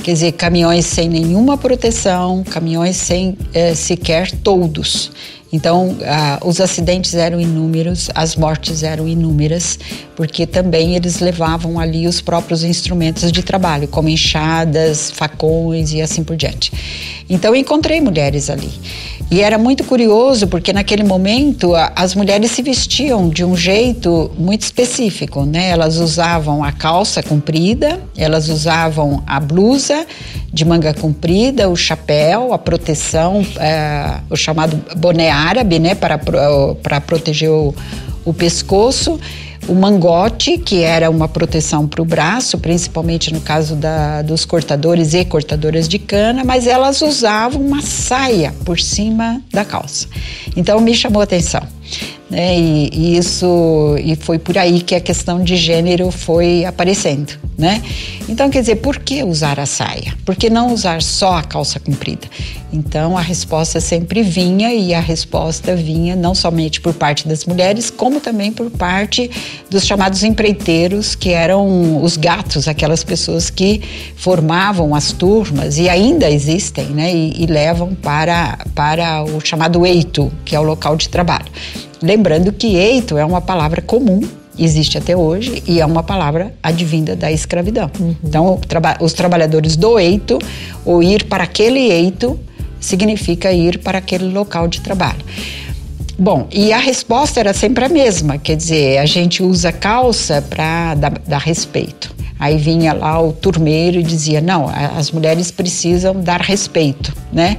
[0.04, 5.10] Quer dizer, caminhões sem nenhuma proteção, caminhões sem é, sequer toldos.
[5.54, 9.80] Então, ah, os acidentes eram inúmeros, as mortes eram inúmeras,
[10.16, 16.24] porque também eles levavam ali os próprios instrumentos de trabalho, como enxadas, facões e assim
[16.24, 16.74] por diante.
[17.30, 18.72] Então, encontrei mulheres ali.
[19.32, 24.62] E era muito curioso porque naquele momento as mulheres se vestiam de um jeito muito
[24.62, 25.70] específico, né?
[25.70, 30.06] Elas usavam a calça comprida, elas usavam a blusa
[30.52, 35.96] de manga comprida, o chapéu, a proteção, é, o chamado boné árabe, né?
[35.96, 37.74] Para, para proteger o,
[38.24, 39.20] o pescoço
[39.68, 45.14] o mangote, que era uma proteção para o braço, principalmente no caso da, dos cortadores
[45.14, 50.08] e cortadoras de cana, mas elas usavam uma saia por cima da calça.
[50.56, 51.62] Então me chamou a atenção.
[52.34, 52.58] Né?
[52.58, 57.80] E, e, isso e foi por aí que a questão de gênero foi aparecendo, né?
[58.28, 60.16] Então quer dizer, por que usar a saia?
[60.26, 62.28] Por que não usar só a calça comprida?
[62.74, 67.92] Então a resposta sempre vinha e a resposta vinha não somente por parte das mulheres,
[67.92, 69.30] como também por parte
[69.70, 73.80] dos chamados empreiteiros, que eram os gatos, aquelas pessoas que
[74.16, 77.14] formavam as turmas e ainda existem, né?
[77.14, 81.52] E, e levam para para o chamado eito, que é o local de trabalho.
[82.04, 84.22] Lembrando que eito é uma palavra comum
[84.60, 87.90] existe até hoje e é uma palavra advinda da escravidão.
[88.00, 88.16] Uhum.
[88.24, 88.60] Então,
[89.00, 90.38] os trabalhadores do eito,
[90.86, 92.40] ou ir para aquele eito,
[92.80, 95.24] significa ir para aquele local de trabalho.
[96.20, 100.94] Bom, e a resposta era sempre a mesma, quer dizer, a gente usa calça para
[100.94, 102.14] dar, dar respeito.
[102.40, 107.58] Aí vinha lá o turmeiro e dizia: não, as mulheres precisam dar respeito, né?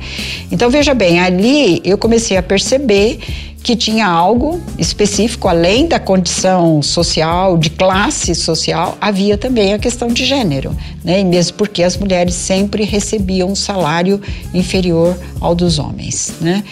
[0.52, 3.18] Então veja bem, ali eu comecei a perceber
[3.64, 10.08] que tinha algo específico, além da condição social, de classe social, havia também a questão
[10.08, 11.20] de gênero, né?
[11.20, 14.20] E mesmo porque as mulheres sempre recebiam um salário
[14.52, 16.62] inferior ao dos homens, né?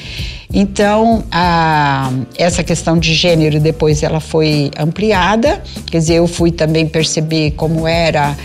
[0.53, 6.87] Então, a, essa questão de gênero depois ela foi ampliada, quer dizer, eu fui também
[6.87, 8.37] perceber como era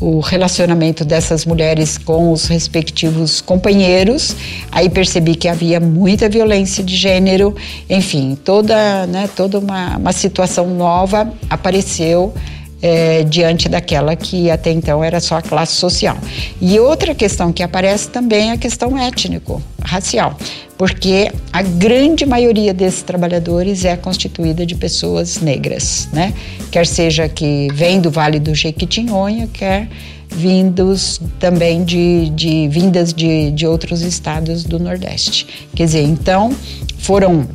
[0.00, 4.34] o relacionamento dessas mulheres com os respectivos companheiros.
[4.70, 7.54] Aí percebi que havia muita violência de gênero,
[7.88, 12.34] enfim, toda, né, toda uma, uma situação nova apareceu
[12.82, 16.18] é, diante daquela que até então era só a classe social.
[16.60, 20.36] E outra questão que aparece também é a questão étnico-racial,
[20.82, 26.34] porque a grande maioria desses trabalhadores é constituída de pessoas negras, né?
[26.72, 29.88] Quer seja que vem do Vale do Jequitinhonha, quer
[30.28, 35.46] vindos também de, de vindas de, de outros estados do Nordeste.
[35.72, 36.52] Quer dizer, então
[36.98, 37.46] foram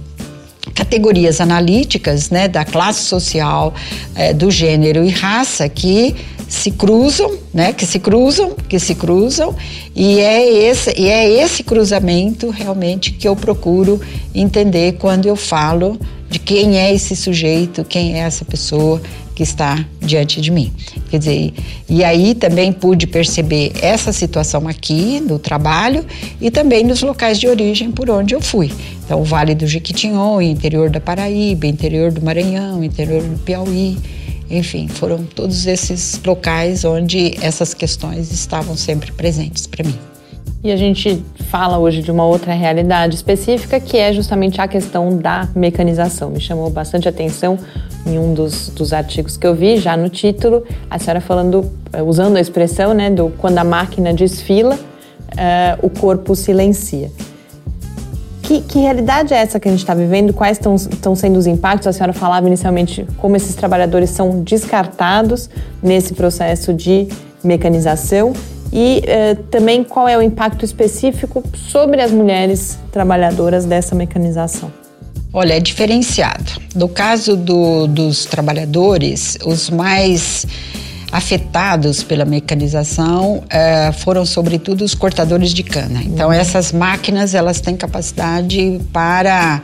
[0.74, 3.74] categorias analíticas né, da classe social,
[4.16, 6.16] é, do gênero e raça que
[6.48, 7.74] se cruzam, né?
[7.74, 9.56] Que se cruzam, que se cruzam,
[9.96, 14.00] e é esse, e é esse cruzamento realmente que eu procuro
[14.34, 16.00] entender quando eu falo
[16.30, 19.02] de quem é esse sujeito, quem é essa pessoa
[19.38, 20.74] que está diante de mim.
[21.12, 21.54] Quer dizer,
[21.88, 26.04] e aí também pude perceber essa situação aqui no trabalho
[26.42, 28.71] e também nos locais de origem por onde eu fui.
[29.06, 33.98] Então, o Vale do Jequitinhonha, interior da Paraíba, interior do Maranhão, interior do Piauí,
[34.50, 39.98] enfim, foram todos esses locais onde essas questões estavam sempre presentes para mim.
[40.63, 45.17] E a gente fala hoje de uma outra realidade específica que é justamente a questão
[45.17, 46.31] da mecanização.
[46.31, 47.58] Me chamou bastante atenção
[48.06, 52.02] em um dos, dos artigos que eu vi, já no título, a senhora falando, eh,
[52.02, 57.12] usando a expressão, né, do quando a máquina desfila, uh, o corpo silencia.
[58.48, 60.31] Que, que, realidade é essa que a gente está vivendo?
[60.31, 61.85] Quais estão sendo os impactos?
[61.85, 65.50] A senhora falava inicialmente como esses trabalhadores são descartados
[65.83, 67.10] nesse processo de
[67.43, 68.31] mecanização
[68.71, 74.71] e eh, também qual é o impacto específico sobre as mulheres trabalhadoras dessa mecanização.
[75.33, 76.54] Olha, é diferenciado.
[76.73, 80.45] No caso do, dos trabalhadores, os mais
[81.12, 86.02] afetados pela mecanização eh, foram sobretudo os cortadores de cana.
[86.04, 89.62] Então essas máquinas elas têm capacidade para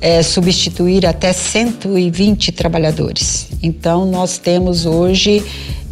[0.00, 3.48] eh, substituir até 120 trabalhadores.
[3.62, 5.42] Então nós temos hoje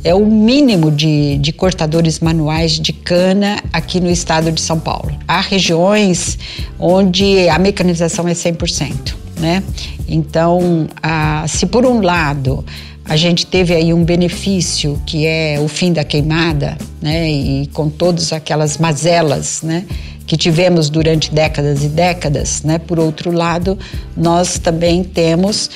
[0.05, 5.13] é o mínimo de, de cortadores manuais de cana aqui no estado de São Paulo.
[5.29, 6.39] Há regiões
[6.79, 9.63] onde a mecanização é 100%, né?
[10.09, 12.65] Então, a, se por um lado
[13.05, 17.29] a gente teve aí um benefício que é o fim da queimada, né?
[17.31, 19.85] E com todas aquelas mazelas, né?
[20.27, 22.79] Que tivemos durante décadas e décadas, né?
[22.79, 23.79] Por outro lado,
[24.17, 25.69] nós também temos,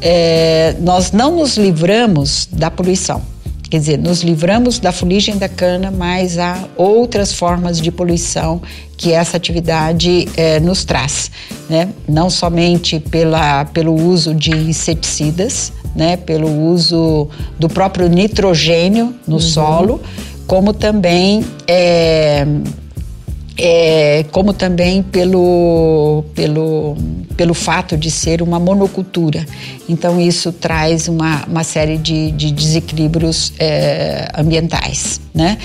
[0.00, 3.35] é, nós não nos livramos da poluição.
[3.68, 8.62] Quer dizer, nos livramos da fuligem da cana, mas há outras formas de poluição
[8.96, 11.30] que essa atividade eh, nos traz,
[11.68, 11.88] né?
[12.08, 16.16] Não somente pela, pelo uso de inseticidas, né?
[16.16, 19.40] Pelo uso do próprio nitrogênio no uhum.
[19.40, 20.00] solo,
[20.46, 22.46] como também eh,
[23.58, 26.96] é, como também pelo, pelo,
[27.36, 29.46] pelo fato de ser uma monocultura.
[29.88, 35.20] Então, isso traz uma, uma série de, de desequilíbrios é, ambientais.
[35.34, 35.58] Né?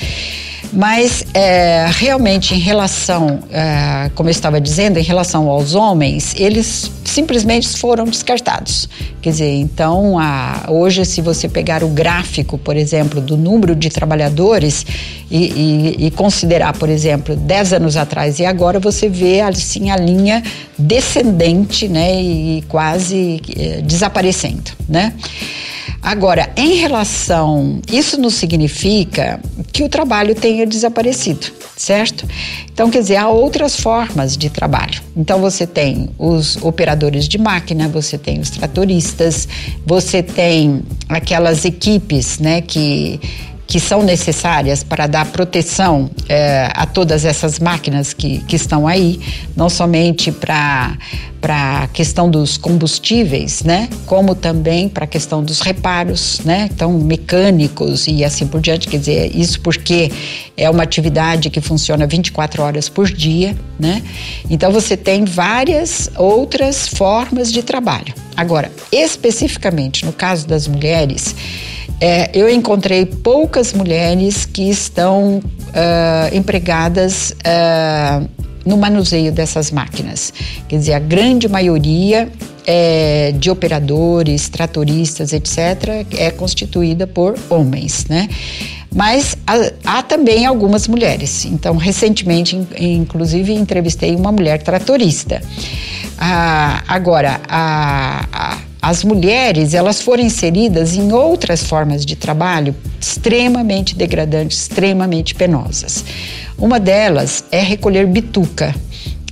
[0.71, 6.91] Mas é, realmente, em relação, é, como eu estava dizendo, em relação aos homens, eles
[7.03, 8.87] simplesmente foram descartados.
[9.21, 13.89] Quer dizer, então, a, hoje, se você pegar o gráfico, por exemplo, do número de
[13.89, 14.85] trabalhadores
[15.29, 19.97] e, e, e considerar, por exemplo, 10 anos atrás e agora, você vê assim a
[19.97, 20.41] linha
[20.77, 25.13] descendente, né, e quase é, desaparecendo, né?
[26.01, 29.39] Agora, em relação, isso não significa
[29.71, 31.47] que o trabalho tenha desaparecido,
[31.77, 32.27] certo?
[32.71, 35.01] Então, quer dizer, há outras formas de trabalho.
[35.15, 39.47] Então, você tem os operadores de máquina, você tem os tratoristas,
[39.85, 43.19] você tem aquelas equipes, né, que
[43.71, 49.21] que são necessárias para dar proteção é, a todas essas máquinas que, que estão aí,
[49.55, 50.97] não somente para
[51.39, 53.89] para a questão dos combustíveis, né?
[54.05, 56.69] Como também para a questão dos reparos, né?
[56.71, 58.87] Então, mecânicos e assim por diante.
[58.87, 60.11] Quer dizer, isso porque
[60.55, 64.03] é uma atividade que funciona 24 horas por dia, né?
[64.51, 68.13] Então, você tem várias outras formas de trabalho.
[68.37, 71.35] Agora, especificamente no caso das mulheres,
[72.01, 78.27] é, eu encontrei poucas mulheres que estão uh, empregadas uh,
[78.65, 80.33] no manuseio dessas máquinas.
[80.67, 82.27] Quer dizer, a grande maioria
[82.65, 88.27] é, de operadores, tratoristas, etc., é constituída por homens, né?
[88.93, 91.45] Mas há, há também algumas mulheres.
[91.45, 95.41] Então, recentemente, inclusive, entrevistei uma mulher tratorista.
[96.17, 103.95] Ah, agora, a, a as mulheres elas foram inseridas em outras formas de trabalho extremamente
[103.95, 106.03] degradantes, extremamente penosas.
[106.57, 108.75] Uma delas é recolher bituca.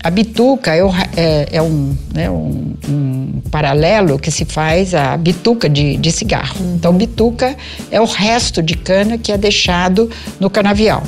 [0.02, 5.18] A bituca é, o, é, é um, né, um, um, paralelo que se faz à
[5.18, 6.56] bituca de, de cigarro.
[6.76, 7.56] Então, bituca
[7.92, 11.04] é o resto de cana que é deixado no canavial.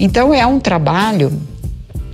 [0.00, 1.32] Então, é um trabalho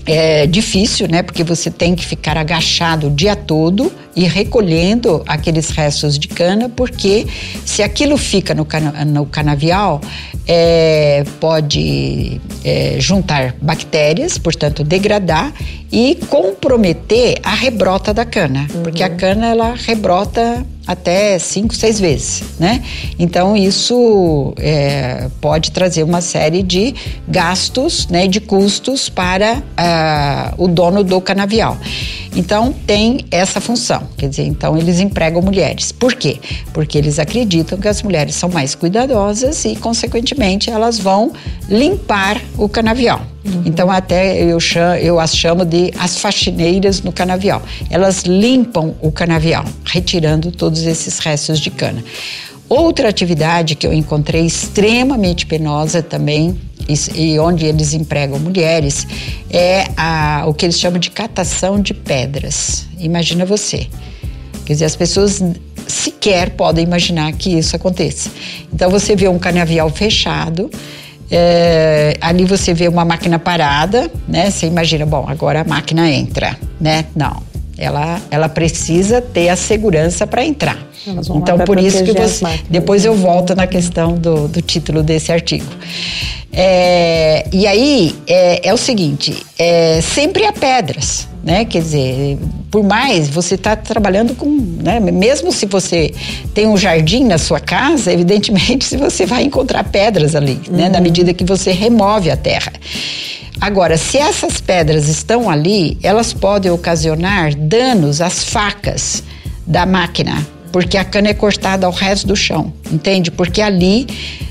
[0.05, 1.23] é difícil, né?
[1.23, 6.69] Porque você tem que ficar agachado o dia todo e recolhendo aqueles restos de cana,
[6.69, 7.27] porque
[7.65, 10.01] se aquilo fica no, cana no canavial,
[10.47, 15.53] é, pode é, juntar bactérias, portanto degradar
[15.91, 18.83] e comprometer a rebrota da cana, uhum.
[18.83, 22.83] porque a cana ela rebrota até cinco, seis vezes, né?
[23.19, 26.95] Então isso é, pode trazer uma série de
[27.29, 31.77] gastos, né, de custos para uh, o dono do canavial.
[32.35, 35.93] Então tem essa função, quer dizer, então eles empregam mulheres.
[35.93, 36.39] Por quê?
[36.73, 41.33] Porque eles acreditam que as mulheres são mais cuidadosas e, consequentemente, elas vão
[41.69, 43.21] limpar o canavial.
[43.45, 43.63] Uhum.
[43.67, 47.63] Então até eu, chamo, eu as chamo de as faxineiras no canavial.
[47.91, 52.03] Elas limpam o canavial, retirando todos esses restos de cana.
[52.69, 56.59] Outra atividade que eu encontrei extremamente penosa também
[56.89, 59.07] e, e onde eles empregam mulheres
[59.51, 62.87] é a, o que eles chamam de catação de pedras.
[62.99, 63.87] Imagina você.
[64.65, 65.43] Quer dizer, as pessoas
[65.87, 68.31] sequer podem imaginar que isso aconteça.
[68.73, 70.71] Então você vê um canavial fechado,
[71.31, 74.51] é, ali você vê uma máquina parada, né?
[74.51, 77.07] Você imagina, bom, agora a máquina entra, né?
[77.17, 77.43] Não,
[77.77, 80.79] ela, ela precisa ter a segurança para entrar.
[81.35, 82.45] Então, por isso que você.
[82.69, 85.67] Depois eu volto na questão do, do título desse artigo.
[86.53, 91.65] É, e aí é, é o seguinte: é, sempre há pedras, né?
[91.65, 92.39] Quer dizer,
[92.71, 94.49] por mais você está trabalhando com,
[94.83, 95.01] né?
[95.01, 96.13] Mesmo se você
[96.53, 100.77] tem um jardim na sua casa, evidentemente se você vai encontrar pedras ali, uhum.
[100.77, 100.89] né?
[100.91, 101.05] Na uhum.
[101.05, 102.73] medida que você remove a terra.
[103.59, 109.23] Agora, se essas pedras estão ali, elas podem ocasionar danos às facas
[109.65, 113.31] da máquina, porque a cana é cortada ao resto do chão, entende?
[113.31, 114.07] Porque ali,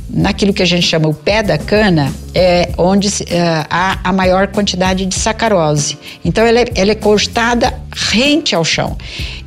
[0.08, 4.48] naquilo que a gente chama o pé da cana, é onde é, há a maior
[4.48, 5.98] quantidade de sacarose.
[6.24, 8.96] Então, ela é, ela é cortada rente ao chão.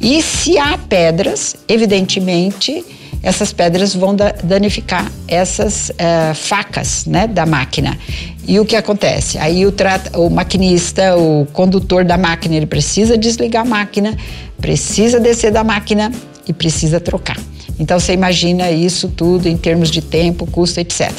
[0.01, 2.85] E se há pedras, evidentemente
[3.23, 7.99] essas pedras vão danificar essas uh, facas né, da máquina.
[8.47, 9.39] E o que acontece?
[9.39, 9.73] Aí o,
[10.17, 14.15] o maquinista, o condutor da máquina, ele precisa desligar a máquina,
[14.61, 16.13] precisa descer da máquina
[16.47, 17.39] e precisa trocar.
[17.79, 21.11] Então você imagina isso tudo em termos de tempo, custo, etc.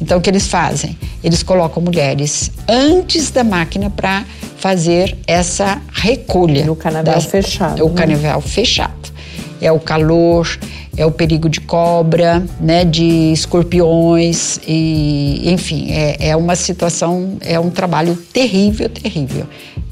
[0.00, 0.96] Então o que eles fazem?
[1.22, 4.24] Eles colocam mulheres antes da máquina para
[4.58, 6.64] fazer essa recolha.
[6.64, 7.84] No canavial das, fechado.
[7.84, 7.94] O né?
[7.94, 9.12] canavial fechado.
[9.60, 10.58] É o calor,
[10.96, 17.58] é o perigo de cobra, né, de escorpiões e, enfim, é, é uma situação, é
[17.58, 19.46] um trabalho terrível, terrível,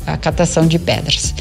[0.07, 1.35] a catação de pedras.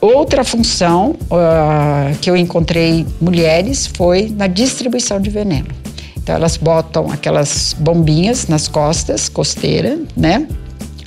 [0.00, 5.68] Outra função uh, que eu encontrei mulheres foi na distribuição de veneno.
[6.16, 10.46] Então elas botam aquelas bombinhas nas costas, costeira, né?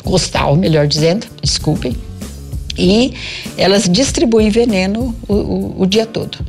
[0.04, 1.96] Costal, melhor dizendo, desculpem.
[2.78, 3.14] E
[3.58, 6.40] elas distribuem veneno o, o, o dia todo,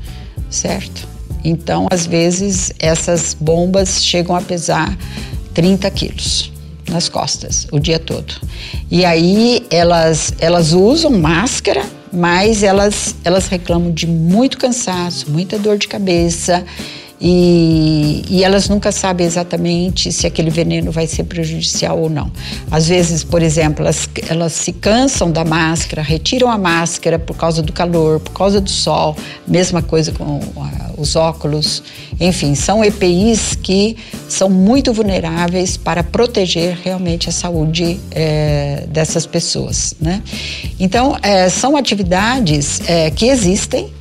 [0.51, 1.07] certo?
[1.45, 4.97] Então, às vezes, essas bombas chegam a pesar
[5.53, 6.51] 30 quilos
[6.91, 8.35] nas costas o dia todo.
[8.91, 11.85] E aí elas, elas usam máscara,
[12.15, 16.65] mas elas, elas reclamam de muito cansaço, muita dor de cabeça.
[17.21, 22.31] E, e, elas nunca sabem exatamente se aquele veneno vai ser prejudicial ou não.
[22.71, 27.63] Às vezes, por exemplo, elas, elas se cansam da máscara, retiram a máscara por causa
[27.63, 30.41] do calor, por causa do sol, mesma coisa com
[30.97, 31.83] os óculos.
[32.21, 33.97] Enfim, são EPIs que
[34.29, 39.95] são muito vulneráveis para proteger realmente a saúde é, dessas pessoas.
[40.01, 40.23] Né?
[40.79, 43.93] Então, é, são atividades é, que existem,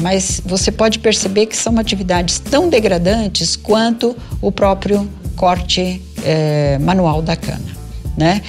[0.00, 7.20] mas você pode perceber que são atividades tão degradantes quanto o próprio corte é, manual
[7.22, 7.74] da cana.
[8.16, 8.42] Né?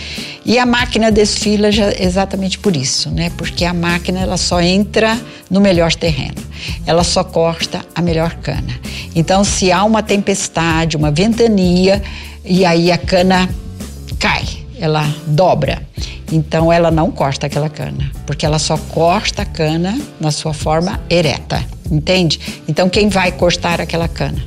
[0.45, 3.31] E a máquina desfila já exatamente por isso, né?
[3.35, 5.19] Porque a máquina ela só entra
[5.49, 6.35] no melhor terreno,
[6.85, 8.79] ela só corta a melhor cana.
[9.15, 11.99] Então, se há uma tempestade, uma ventania
[12.43, 13.49] e aí a cana
[14.19, 14.45] cai,
[14.79, 15.81] ela dobra.
[16.31, 21.01] Então, ela não corta aquela cana, porque ela só corta a cana na sua forma
[21.09, 22.39] ereta entende?
[22.67, 24.43] Então quem vai cortar aquela cana,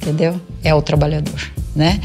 [0.00, 0.40] entendeu?
[0.62, 1.40] É o trabalhador,
[1.74, 2.00] né?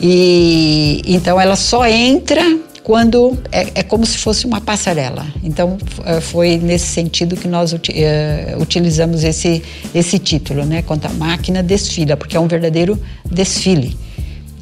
[0.00, 2.42] E então ela só entra
[2.82, 5.26] quando é, é, como se fosse uma passarela.
[5.42, 7.76] Então é, foi nesse sentido que nós uh,
[8.60, 9.62] utilizamos esse
[9.94, 10.82] esse título, né?
[10.82, 13.96] Quando a máquina desfila, porque é um verdadeiro desfile.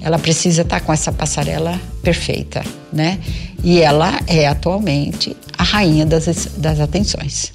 [0.01, 3.21] Ela precisa estar com essa passarela perfeita, né?
[3.63, 7.53] E ela é atualmente a rainha das, das atenções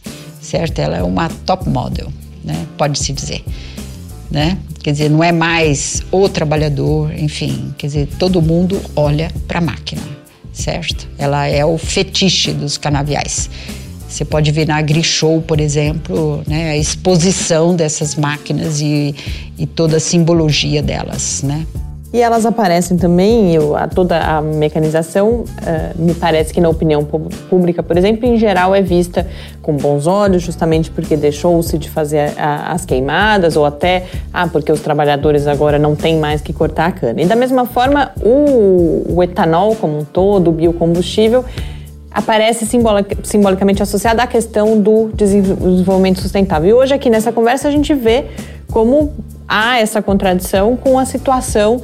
[0.47, 0.79] certo?
[0.79, 2.11] Ela é uma top model,
[2.43, 2.65] né?
[2.77, 3.43] Pode-se dizer,
[4.31, 4.57] né?
[4.81, 9.61] Quer dizer, não é mais o trabalhador, enfim, quer dizer, todo mundo olha para a
[9.61, 10.01] máquina,
[10.53, 11.07] certo?
[11.17, 13.49] Ela é o fetiche dos canaviais.
[14.07, 19.13] Você pode ver na Grishow, por exemplo, né, a exposição dessas máquinas e,
[19.57, 21.67] e toda a simbologia delas, né?
[22.17, 25.45] E elas aparecem também, eu, a, toda a mecanização, uh,
[25.95, 27.05] me parece que na opinião
[27.47, 29.27] pública, por exemplo, em geral é vista
[29.61, 34.71] com bons olhos, justamente porque deixou-se de fazer a, as queimadas, ou até ah, porque
[34.71, 37.21] os trabalhadores agora não têm mais que cortar a cana.
[37.21, 41.45] E da mesma forma, o, o etanol como um todo, o biocombustível,
[42.09, 46.67] aparece simbolic, simbolicamente associado à questão do desenvolvimento sustentável.
[46.67, 48.25] E hoje aqui nessa conversa a gente vê
[48.71, 49.13] como
[49.47, 51.79] há essa contradição com a situação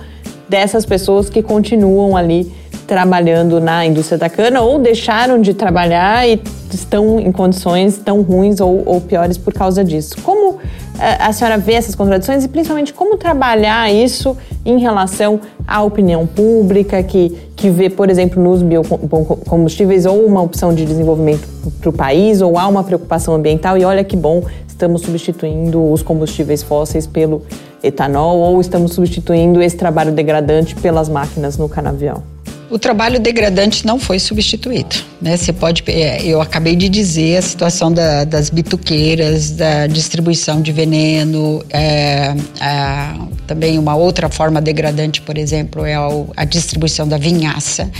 [0.53, 2.53] dessas pessoas que continuam ali
[2.85, 6.39] trabalhando na indústria da cana ou deixaram de trabalhar e
[6.71, 10.15] estão em condições tão ruins ou, ou piores por causa disso.
[10.21, 10.59] Como
[10.99, 16.27] eh, a senhora vê essas contradições e principalmente como trabalhar isso em relação à opinião
[16.27, 21.47] pública que, que vê, por exemplo, nos biocombustíveis ou uma opção de desenvolvimento
[21.81, 26.03] para o país ou há uma preocupação ambiental e olha que bom, estamos substituindo os
[26.03, 27.41] combustíveis fósseis pelo
[27.83, 32.23] etanol ou estamos substituindo esse trabalho degradante pelas máquinas no canavial?
[32.69, 34.95] O trabalho degradante não foi substituído.
[35.21, 35.37] Né?
[35.37, 40.71] Você pode, é, eu acabei de dizer a situação da, das bituqueiras, da distribuição de
[40.71, 43.13] veneno, é, é,
[43.45, 45.93] também uma outra forma degradante, por exemplo, é
[46.35, 47.91] a distribuição da vinhaça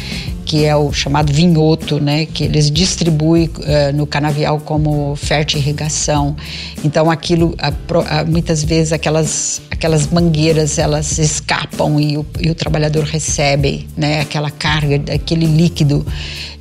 [0.53, 6.35] que é o chamado vinhoto, né, que eles distribuem uh, no canavial como fértil irrigação.
[6.85, 7.55] Então aquilo,
[8.27, 14.51] muitas vezes aquelas, aquelas mangueiras elas escapam e o, e o trabalhador recebe, né, aquela
[14.51, 16.05] carga, aquele líquido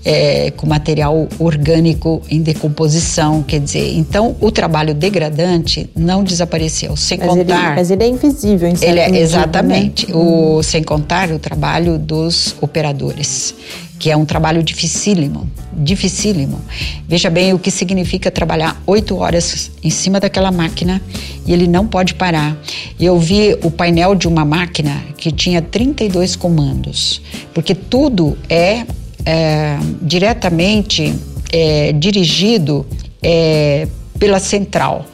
[0.04, 7.18] é, com material orgânico em decomposição, quer dizer, então o trabalho degradante não desapareceu, sem
[7.18, 7.66] mas contar.
[7.66, 10.16] Ele, mas ele é invisível, em ele é medida, exatamente né?
[10.16, 10.62] o hum.
[10.62, 13.54] sem contar o trabalho dos operadores,
[13.98, 16.60] que é um trabalho dificílimo, dificílimo.
[17.06, 21.00] Veja bem o que significa trabalhar oito horas em cima daquela máquina
[21.46, 22.56] e ele não pode parar.
[22.98, 27.22] Eu vi o painel de uma máquina que tinha 32 comandos,
[27.54, 28.84] porque tudo é
[29.24, 31.14] é, diretamente
[31.52, 32.86] é, dirigido
[33.22, 33.86] é,
[34.18, 35.04] pela central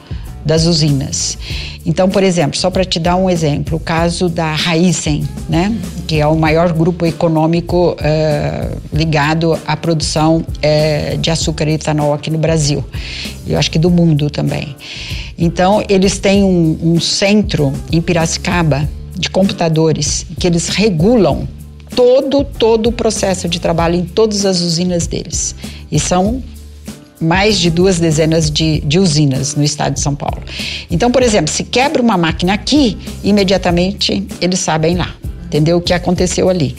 [0.45, 1.37] das usinas.
[1.85, 5.75] Então, por exemplo, só para te dar um exemplo, o caso da Raizen, né,
[6.07, 12.13] que é o maior grupo econômico é, ligado à produção é, de açúcar e etanol
[12.13, 12.83] aqui no Brasil,
[13.47, 14.75] eu acho que do mundo também.
[15.37, 18.87] Então, eles têm um, um centro em Piracicaba
[19.17, 21.47] de computadores que eles regulam
[21.95, 25.55] todo, todo o processo de trabalho em todas as usinas deles.
[25.91, 26.43] E são
[27.19, 30.41] mais de duas dezenas de, de, usinas no estado de São Paulo.
[30.89, 35.15] Então, por exemplo, se quebra uma máquina aqui, imediatamente eles sabem lá.
[35.45, 36.75] Entendeu o que aconteceu ali?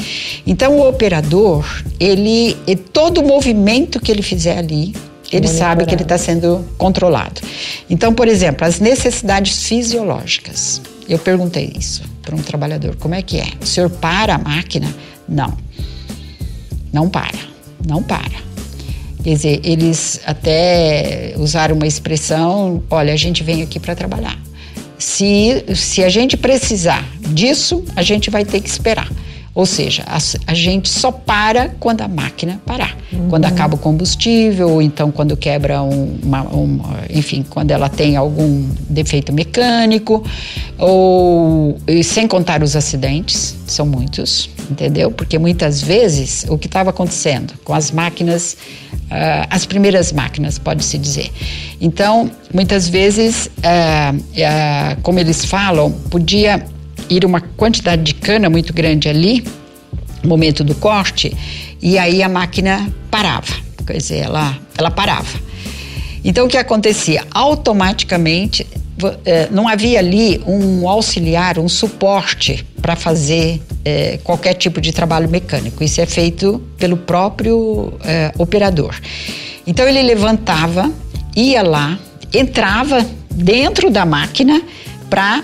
[0.47, 1.67] Então, o operador,
[1.99, 2.57] ele,
[2.93, 4.95] todo movimento que ele fizer ali,
[5.33, 7.41] ele sabe que ele está sendo controlado.
[7.89, 10.81] Então, por exemplo, as necessidades fisiológicas.
[11.09, 13.47] Eu perguntei isso para um trabalhador: como é que é?
[13.61, 14.93] O senhor para a máquina?
[15.29, 15.57] Não.
[16.93, 17.39] Não para.
[17.87, 18.51] Não para.
[19.23, 24.39] Quer dizer, eles até usaram uma expressão: olha, a gente vem aqui para trabalhar.
[24.99, 29.11] Se, se a gente precisar disso, a gente vai ter que esperar.
[29.53, 32.97] Ou seja, a, a, gente só para quando a máquina parar.
[33.13, 33.29] Uhum.
[33.29, 38.17] Quando acaba o combustível, ou então quando quebra um, uma, uma, enfim, quando ela tem
[38.17, 40.25] algum defeito mecânico,
[40.79, 45.11] ou sem contar os acidentes, são muitos, entendeu?
[45.11, 48.57] Porque muitas vezes o que estava acontecendo com as máquinas,
[48.93, 51.31] uh, as primeiras máquinas, pode-se dizer.
[51.81, 56.65] Então, muitas vezes, uh, uh, como eles falam, podia
[57.11, 59.45] ir uma quantidade de cana muito grande ali,
[60.23, 61.37] no momento do corte,
[61.83, 63.53] e aí a máquina parava,
[63.87, 65.39] quer dizer, ela, ela parava.
[66.25, 67.25] Então o que acontecia?
[67.31, 68.67] Automaticamente
[69.25, 75.29] eh, não havia ali um auxiliar, um suporte para fazer é, qualquer tipo de trabalho
[75.29, 75.83] mecânico.
[75.83, 78.95] Isso é feito pelo próprio é, operador.
[79.67, 80.91] Então ele levantava,
[81.37, 81.99] ia lá,
[82.33, 84.61] entrava dentro da máquina
[85.09, 85.43] para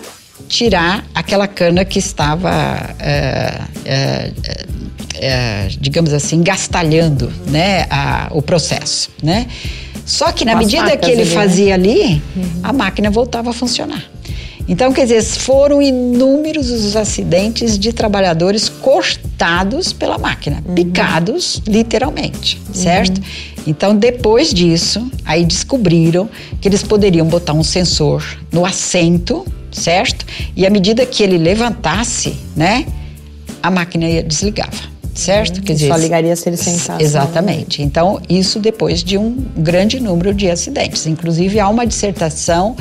[0.49, 4.32] tirar aquela cana que estava, é, é,
[5.14, 9.11] é, digamos assim, gastalhando né, a, o processo.
[9.22, 9.47] Né?
[10.05, 11.37] Só que na As medida que ele ali, né?
[11.37, 12.61] fazia ali, uhum.
[12.62, 14.05] a máquina voltava a funcionar.
[14.68, 20.74] Então, quer dizer, foram inúmeros os acidentes de trabalhadores cortados pela máquina, uhum.
[20.74, 23.18] picados literalmente, certo?
[23.18, 23.24] Uhum.
[23.68, 26.28] Então, depois disso, aí descobriram
[26.61, 29.47] que eles poderiam botar um sensor no assento
[29.77, 30.27] certo?
[30.55, 32.87] E à medida que ele levantasse, né,
[33.62, 35.62] a máquina ia desligava certo?
[35.62, 37.03] Quer dizer, só ligaria se ele sentasse.
[37.03, 37.83] Exatamente.
[37.83, 41.07] Então, isso depois de um grande número de acidentes.
[41.07, 42.77] Inclusive, há uma dissertação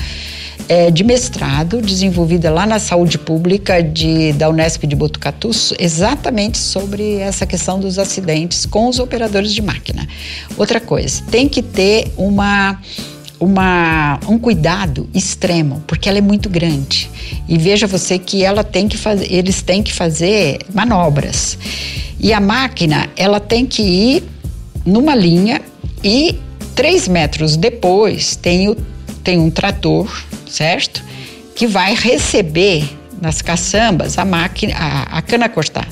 [0.67, 7.17] é, de mestrado, desenvolvida lá na saúde pública de, da Unesp de Botucatu, exatamente sobre
[7.19, 10.07] essa questão dos acidentes com os operadores de máquina.
[10.57, 12.79] Outra coisa, tem que ter uma
[13.39, 17.09] uma, um cuidado extremo, porque ela é muito grande.
[17.47, 21.57] E veja você que ela tem que fazer, eles têm que fazer manobras.
[22.19, 24.23] E a máquina, ela tem que ir
[24.85, 25.61] numa linha
[26.03, 26.39] e
[26.75, 28.75] três metros depois tem, o,
[29.23, 30.09] tem um trator,
[30.47, 31.03] certo?
[31.55, 32.87] Que vai receber
[33.21, 35.87] nas caçambas a máquina, a, a cana cortada.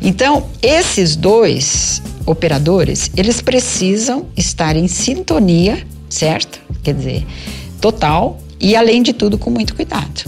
[0.00, 6.60] Então, esses dois operadores, eles precisam estar em sintonia certo?
[6.82, 7.26] Quer dizer,
[7.80, 10.24] total e além de tudo com muito cuidado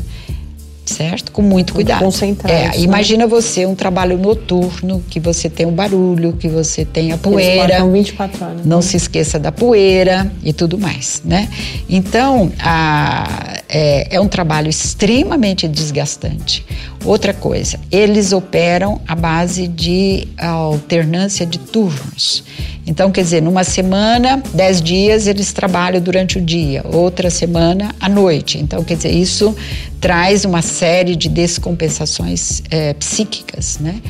[0.89, 1.31] certo?
[1.33, 2.05] Com muito cuidado.
[2.05, 2.53] Concentrado.
[2.53, 2.79] É, né?
[2.79, 7.79] imagina você um trabalho noturno, que você tem o barulho, que você tem a poeira.
[7.79, 8.67] Eles 24 horas.
[8.67, 8.83] Não né?
[8.83, 11.49] se esqueça da poeira e tudo mais, né?
[11.89, 16.65] Então, a, é, é um trabalho extremamente desgastante.
[17.05, 22.43] Outra coisa, eles operam à base de alternância de turnos.
[22.87, 28.09] Então, quer dizer, numa semana, dez dias, eles trabalham durante o dia, outra semana à
[28.09, 28.57] noite.
[28.59, 29.55] Então, quer dizer, isso
[30.01, 34.01] traz uma série de descompensações é, psíquicas, né,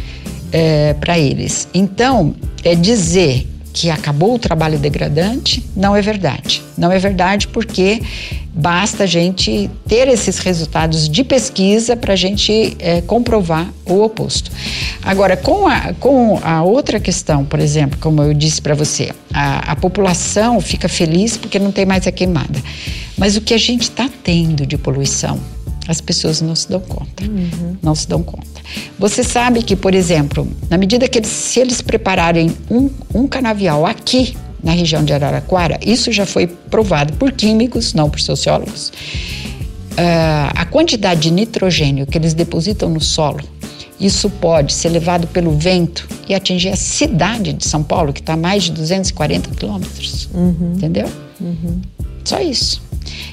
[0.53, 1.67] é, para eles.
[1.73, 6.63] Então, é dizer que acabou o trabalho degradante não é verdade.
[6.77, 8.03] Não é verdade porque
[8.53, 14.51] basta a gente ter esses resultados de pesquisa para a gente é, comprovar o oposto.
[15.03, 19.73] Agora, com a, com a outra questão, por exemplo, como eu disse para você, a,
[19.73, 22.61] a população fica feliz porque não tem mais a queimada.
[23.17, 25.39] Mas o que a gente está tendo de poluição
[25.89, 27.25] as pessoas não se dão conta.
[27.25, 27.77] Uhum.
[27.83, 28.61] Não se dão conta.
[28.99, 33.87] Você sabe que, por exemplo, na medida que eles, se eles prepararem um, um canavial
[33.87, 38.93] aqui na região de Araraquara, isso já foi provado por químicos, não por sociólogos.
[39.93, 43.41] Uh, a quantidade de nitrogênio que eles depositam no solo,
[43.99, 48.35] isso pode ser levado pelo vento e atingir a cidade de São Paulo, que está
[48.35, 50.29] a mais de 240 quilômetros.
[50.35, 50.75] Uhum.
[50.77, 51.09] Entendeu?
[51.41, 51.81] Uhum.
[52.25, 52.88] Só isso.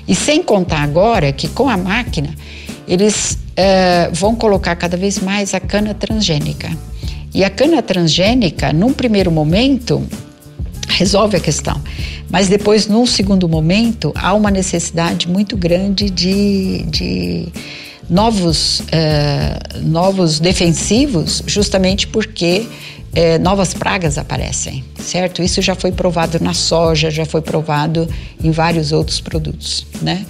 [0.07, 2.29] E sem contar agora que com a máquina
[2.87, 6.69] eles uh, vão colocar cada vez mais a cana transgênica.
[7.33, 10.01] E a cana transgênica, num primeiro momento,
[10.87, 11.81] resolve a questão.
[12.29, 17.47] Mas depois, num segundo momento, há uma necessidade muito grande de, de
[18.09, 22.67] novos, uh, novos defensivos, justamente porque
[23.15, 25.41] é, novas pragas aparecem, certo?
[25.41, 28.07] Isso já foi provado na soja, já foi provado
[28.43, 30.25] em vários outros produtos, né?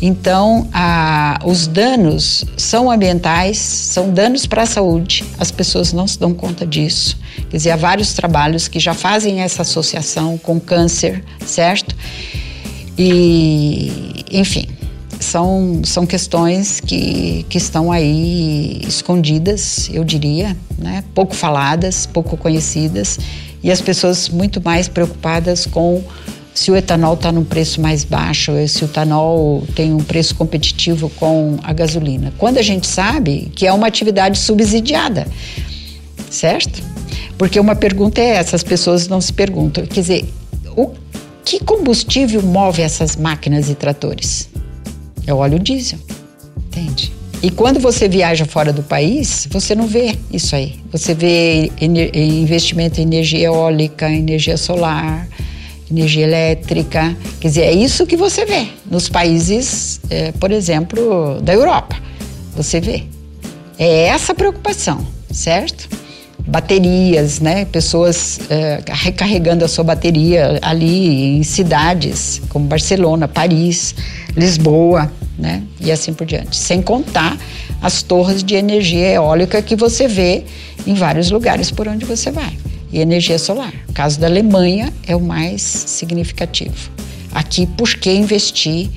[0.00, 6.18] Então, a, os danos são ambientais, são danos para a saúde, as pessoas não se
[6.18, 7.16] dão conta disso.
[7.48, 11.94] Quer dizer, há vários trabalhos que já fazem essa associação com câncer, certo?
[12.98, 14.66] E, enfim,
[15.22, 21.04] são, são questões que, que estão aí escondidas, eu diria, né?
[21.14, 23.18] pouco faladas, pouco conhecidas,
[23.62, 26.02] e as pessoas muito mais preocupadas com
[26.54, 31.08] se o etanol está num preço mais baixo, se o etanol tem um preço competitivo
[31.10, 32.32] com a gasolina.
[32.36, 35.26] Quando a gente sabe que é uma atividade subsidiada,
[36.30, 36.82] certo?
[37.38, 39.86] Porque uma pergunta é essa, as pessoas não se perguntam.
[39.86, 40.24] Quer dizer,
[40.76, 40.90] o
[41.44, 44.48] que combustível move essas máquinas e tratores?
[45.26, 45.98] É o óleo diesel,
[46.56, 47.12] entende?
[47.42, 50.76] E quando você viaja fora do país, você não vê isso aí.
[50.92, 55.28] Você vê investimento em energia eólica, energia solar,
[55.90, 57.16] energia elétrica.
[57.40, 61.96] Quer dizer, é isso que você vê nos países, é, por exemplo, da Europa.
[62.56, 63.02] Você vê.
[63.76, 65.88] É essa preocupação, certo?
[66.46, 67.64] Baterias, né?
[67.66, 73.94] Pessoas é, recarregando a sua bateria ali em cidades como Barcelona, Paris.
[74.36, 75.62] Lisboa, né?
[75.80, 76.56] E assim por diante.
[76.56, 77.36] Sem contar
[77.80, 80.44] as torres de energia eólica que você vê
[80.86, 82.56] em vários lugares por onde você vai.
[82.92, 83.72] E energia solar.
[83.88, 86.90] O caso da Alemanha é o mais significativo.
[87.32, 88.90] Aqui, por que investir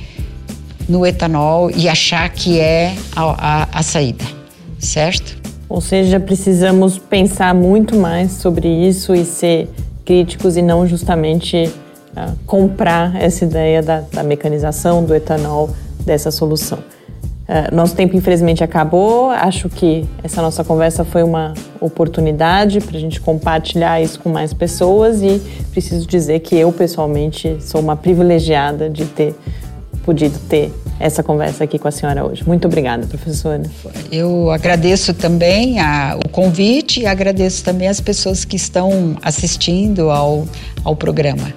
[0.88, 4.26] no etanol e achar que é a, a, a saída,
[4.80, 5.45] certo?
[5.68, 9.70] Ou seja, precisamos pensar muito mais sobre isso e ser
[10.04, 11.72] críticos e não justamente
[12.46, 15.70] comprar essa ideia da, da, mecanização, do etanol,
[16.06, 16.80] dessa solução.
[17.48, 19.30] Uh, nosso tempo, infelizmente, acabou.
[19.30, 24.54] Acho que essa nossa conversa foi uma oportunidade para a gente compartilhar isso com mais
[24.54, 25.40] pessoas e
[25.72, 29.36] preciso dizer que eu, pessoalmente, sou uma privilegiada de ter
[30.04, 32.44] podido ter essa conversa aqui com a senhora hoje.
[32.46, 33.64] Muito obrigada, professora.
[34.12, 40.48] Eu agradeço também a, o convite e agradeço também as pessoas que estão assistindo ao,
[40.84, 41.54] ao programa